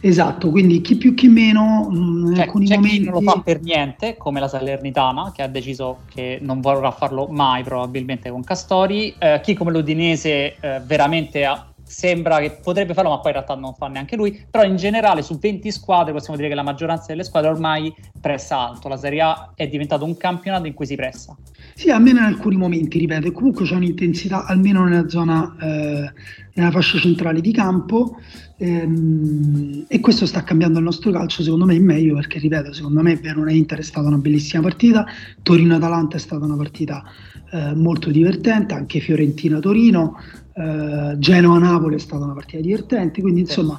Esatto, 0.00 0.50
quindi 0.50 0.80
chi 0.80 0.96
più 0.96 1.14
chi 1.14 1.28
meno 1.28 1.88
in 1.90 2.32
cioè, 2.34 2.44
alcuni 2.44 2.66
c'è 2.66 2.74
momenti... 2.74 2.98
chi 2.98 3.04
non 3.04 3.14
lo 3.14 3.20
fa 3.20 3.40
per 3.40 3.60
niente, 3.62 4.16
come 4.16 4.40
la 4.40 4.48
Salernitana, 4.48 5.32
che 5.32 5.42
ha 5.42 5.48
deciso 5.48 6.00
che 6.12 6.38
non 6.40 6.60
vorrà 6.60 6.90
farlo 6.90 7.26
mai 7.28 7.62
probabilmente 7.62 8.30
con 8.30 8.42
Castori, 8.42 9.14
eh, 9.18 9.40
chi 9.42 9.54
come 9.54 9.70
l'Udinese 9.70 10.56
eh, 10.58 10.80
veramente 10.84 11.44
ha 11.44 11.71
sembra 11.92 12.38
che 12.38 12.58
potrebbe 12.62 12.94
farlo, 12.94 13.10
ma 13.10 13.18
poi 13.18 13.32
in 13.32 13.36
realtà 13.36 13.54
non 13.54 13.74
fa 13.74 13.86
neanche 13.86 14.16
lui. 14.16 14.44
Però 14.50 14.64
in 14.64 14.76
generale 14.76 15.20
su 15.20 15.38
20 15.38 15.70
squadre 15.70 16.12
possiamo 16.12 16.36
dire 16.36 16.48
che 16.48 16.54
la 16.54 16.62
maggioranza 16.62 17.06
delle 17.08 17.22
squadre 17.22 17.50
ormai 17.50 17.94
pressa 18.18 18.58
alto. 18.68 18.88
La 18.88 18.96
Serie 18.96 19.20
A 19.20 19.52
è 19.54 19.68
diventato 19.68 20.06
un 20.06 20.16
campionato 20.16 20.66
in 20.66 20.72
cui 20.72 20.86
si 20.86 20.96
pressa. 20.96 21.36
Sì, 21.74 21.90
almeno 21.90 22.20
in 22.20 22.24
alcuni 22.24 22.56
momenti, 22.56 22.98
ripeto, 22.98 23.30
comunque 23.32 23.66
c'è 23.66 23.74
un'intensità 23.74 24.46
almeno 24.46 24.84
nella 24.84 25.08
zona, 25.08 25.54
eh, 25.60 26.12
nella 26.54 26.70
fascia 26.70 26.98
centrale 26.98 27.40
di 27.40 27.52
campo 27.52 28.16
ehm, 28.58 29.84
e 29.88 30.00
questo 30.00 30.26
sta 30.26 30.44
cambiando 30.44 30.78
il 30.78 30.84
nostro 30.84 31.10
calcio 31.10 31.42
secondo 31.42 31.64
me 31.64 31.74
in 31.74 31.84
meglio 31.84 32.14
perché, 32.14 32.38
ripeto, 32.38 32.72
secondo 32.72 33.02
me 33.02 33.16
Verona-Inter 33.16 33.78
è 33.78 33.82
stata 33.82 34.06
una 34.06 34.18
bellissima 34.18 34.62
partita, 34.62 35.06
Torino-Atalanta 35.42 36.16
è 36.16 36.20
stata 36.20 36.44
una 36.44 36.56
partita 36.56 37.02
eh, 37.50 37.74
molto 37.74 38.10
divertente, 38.10 38.74
anche 38.74 39.00
Fiorentina-Torino, 39.00 40.16
eh, 40.54 41.14
Genoa-Napoli 41.18 41.94
è 41.96 41.98
stata 41.98 42.24
una 42.24 42.34
partita 42.34 42.62
divertente, 42.62 43.20
quindi 43.20 43.40
insomma 43.40 43.78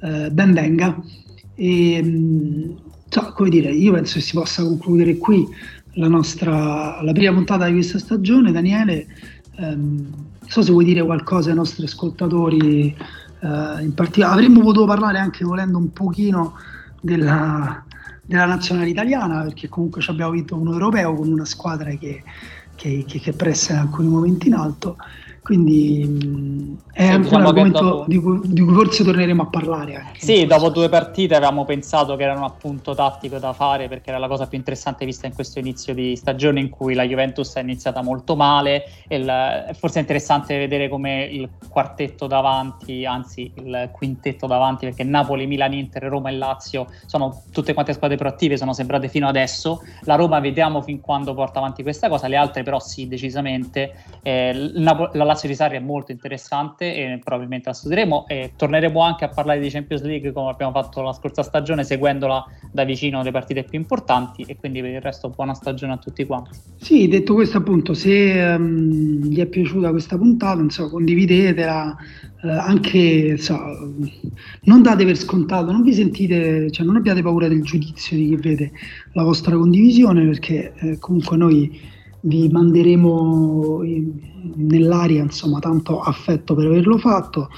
eh, 0.00 0.30
ben 0.30 0.52
venga. 0.52 1.00
E, 1.54 2.02
mh, 2.02 2.76
so, 3.08 3.32
come 3.34 3.50
dire, 3.50 3.70
io 3.70 3.92
penso 3.92 4.14
che 4.14 4.20
si 4.20 4.34
possa 4.34 4.62
concludere 4.62 5.16
qui 5.16 5.46
la 5.94 6.08
nostra 6.08 7.02
la 7.02 7.12
prima 7.12 7.32
puntata 7.32 7.66
di 7.66 7.72
questa 7.72 7.98
stagione. 7.98 8.52
Daniele, 8.52 9.06
ehm, 9.56 10.06
non 10.40 10.48
so 10.48 10.62
se 10.62 10.70
vuoi 10.72 10.84
dire 10.84 11.02
qualcosa 11.02 11.50
ai 11.50 11.56
nostri 11.56 11.84
ascoltatori, 11.84 12.94
eh, 13.40 13.82
in 13.82 13.92
particolare 13.94 14.34
avremmo 14.34 14.60
potuto 14.60 14.86
parlare 14.86 15.18
anche 15.18 15.44
volendo 15.44 15.78
un 15.78 15.92
pochino 15.92 16.54
della, 17.00 17.84
della 18.24 18.44
nazionale 18.46 18.88
italiana, 18.88 19.42
perché 19.42 19.68
comunque 19.68 20.00
ci 20.00 20.10
abbiamo 20.10 20.32
vinto 20.32 20.56
un 20.56 20.68
europeo 20.68 21.14
con 21.14 21.30
una 21.32 21.44
squadra 21.44 21.90
che, 21.90 22.22
che, 22.76 23.04
che, 23.06 23.18
che 23.18 23.32
pressa 23.32 23.72
in 23.72 23.78
alcuni 23.80 24.08
momenti 24.08 24.48
in 24.48 24.54
alto. 24.54 24.96
Quindi 25.42 26.04
mh, 26.06 26.76
è 26.92 27.02
sì, 27.02 27.08
anche 27.08 27.22
diciamo 27.22 27.40
un 27.40 27.46
argomento 27.46 27.82
dopo... 27.82 28.04
di, 28.06 28.18
cui, 28.18 28.40
di, 28.44 28.60
cui, 28.60 28.74
forse 28.74 29.04
torneremo 29.04 29.42
a 29.42 29.46
parlare. 29.46 29.96
Anche, 29.96 30.20
sì, 30.20 30.46
dopo 30.46 30.68
due 30.68 30.88
partite 30.88 31.34
avevamo 31.34 31.64
pensato 31.64 32.14
che 32.16 32.24
era 32.24 32.34
un 32.34 32.42
appunto 32.42 32.94
tattico 32.94 33.38
da 33.38 33.52
fare 33.54 33.88
perché 33.88 34.10
era 34.10 34.18
la 34.18 34.28
cosa 34.28 34.46
più 34.46 34.58
interessante 34.58 35.06
vista 35.06 35.26
in 35.26 35.32
questo 35.32 35.58
inizio 35.58 35.94
di 35.94 36.14
stagione 36.14 36.60
in 36.60 36.68
cui 36.68 36.94
la 36.94 37.04
Juventus 37.04 37.54
è 37.54 37.60
iniziata 37.60 38.02
molto 38.02 38.36
male. 38.36 38.84
Il, 39.08 39.74
forse 39.78 39.98
è 39.98 40.00
interessante 40.02 40.58
vedere 40.58 40.88
come 40.88 41.24
il 41.24 41.48
quartetto 41.68 42.26
davanti, 42.26 43.06
anzi 43.06 43.50
il 43.56 43.88
quintetto 43.92 44.46
davanti, 44.46 44.84
perché 44.86 45.04
Napoli, 45.04 45.46
Milan, 45.46 45.72
Inter, 45.72 46.02
Roma 46.04 46.28
e 46.28 46.32
Lazio 46.32 46.86
sono 47.06 47.42
tutte 47.50 47.72
quante 47.72 47.94
squadre 47.94 48.18
proattive, 48.18 48.58
sono 48.58 48.74
sembrate 48.74 49.08
fino 49.08 49.26
adesso. 49.26 49.82
La 50.02 50.16
Roma 50.16 50.38
vediamo 50.38 50.82
fin 50.82 51.00
quando 51.00 51.32
porta 51.32 51.60
avanti 51.60 51.82
questa 51.82 52.08
cosa, 52.08 52.28
le 52.28 52.36
altre 52.36 52.62
però 52.62 52.78
sì, 52.78 53.08
decisamente. 53.08 53.94
Eh, 54.22 54.52
la 54.52 55.29
Lazio 55.30 55.48
di 55.48 55.54
Sarri 55.54 55.76
è 55.76 55.80
molto 55.80 56.10
interessante 56.10 56.94
e 56.94 57.20
probabilmente 57.22 57.68
la 57.68 57.74
studieremo 57.74 58.26
e 58.26 58.52
torneremo 58.56 59.00
anche 59.00 59.24
a 59.24 59.28
parlare 59.28 59.60
di 59.60 59.70
Champions 59.70 60.02
League 60.02 60.32
come 60.32 60.50
abbiamo 60.50 60.72
fatto 60.72 61.02
la 61.02 61.12
scorsa 61.12 61.42
stagione 61.42 61.84
seguendola 61.84 62.44
da 62.72 62.84
vicino 62.84 63.22
le 63.22 63.30
partite 63.30 63.62
più 63.62 63.78
importanti 63.78 64.42
e 64.42 64.56
quindi 64.56 64.80
per 64.80 64.90
il 64.90 65.00
resto 65.00 65.30
buona 65.30 65.54
stagione 65.54 65.92
a 65.92 65.96
tutti 65.98 66.24
quanti. 66.26 66.50
Sì, 66.76 67.06
detto 67.06 67.34
questo 67.34 67.58
appunto 67.58 67.94
se 67.94 68.40
um, 68.40 69.20
gli 69.22 69.38
è 69.38 69.46
piaciuta 69.46 69.90
questa 69.90 70.16
puntata 70.16 70.60
insomma, 70.60 70.90
condividetela 70.90 71.96
uh, 72.42 72.48
anche 72.48 73.36
so, 73.36 73.56
non 74.62 74.82
date 74.82 75.04
per 75.04 75.16
scontato, 75.16 75.70
non 75.70 75.82
vi 75.82 75.94
sentite, 75.94 76.70
cioè 76.72 76.84
non 76.84 76.96
abbiate 76.96 77.22
paura 77.22 77.46
del 77.46 77.62
giudizio 77.62 78.16
di 78.16 78.28
chi 78.28 78.36
vede 78.36 78.72
la 79.12 79.22
vostra 79.22 79.56
condivisione 79.56 80.26
perché 80.26 80.72
eh, 80.74 80.98
comunque 80.98 81.36
noi 81.36 81.98
vi 82.22 82.48
manderemo 82.48 83.82
nell'aria 84.56 85.22
insomma 85.22 85.58
tanto 85.58 86.00
affetto 86.00 86.54
per 86.54 86.66
averlo 86.66 86.98
fatto. 86.98 87.48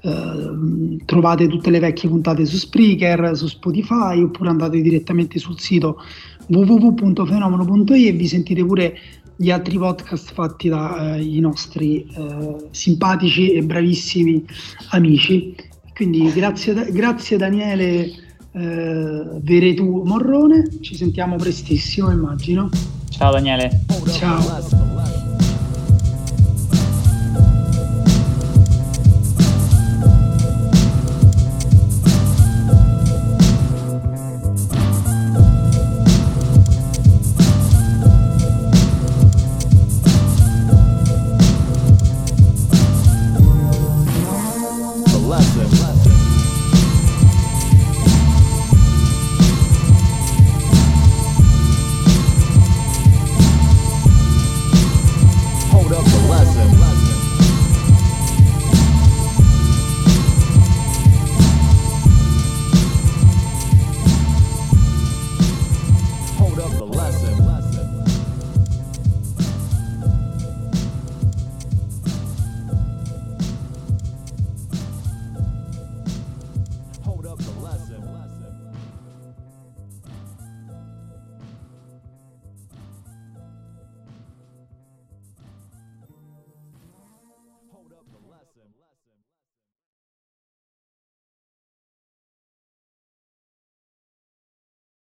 Eh, 0.00 0.96
trovate 1.04 1.48
tutte 1.48 1.70
le 1.70 1.80
vecchie 1.80 2.08
puntate 2.08 2.46
su 2.46 2.56
Spreaker, 2.56 3.36
su 3.36 3.46
Spotify 3.48 4.22
oppure 4.22 4.50
andate 4.50 4.80
direttamente 4.80 5.38
sul 5.38 5.58
sito 5.58 6.00
www.fenomeno.it 6.46 7.90
e 7.90 8.12
vi 8.12 8.26
sentite 8.26 8.64
pure 8.64 8.96
gli 9.36 9.50
altri 9.50 9.76
podcast 9.76 10.32
fatti 10.32 10.68
dai 10.68 11.36
eh, 11.36 11.40
nostri 11.40 12.04
eh, 12.04 12.68
simpatici 12.70 13.52
e 13.52 13.62
bravissimi 13.62 14.44
amici. 14.90 15.54
Quindi 15.94 16.30
grazie, 16.32 16.90
grazie 16.92 17.36
Daniele 17.36 18.27
eh, 18.52 19.40
Veretù 19.40 20.02
Morrone. 20.04 20.68
Ci 20.80 20.94
sentiamo 20.94 21.36
prestissimo, 21.36 22.10
immagino. 22.10 22.68
Ciao 23.10 23.32
Daniele. 23.32 23.84
Ciao. 24.12 25.27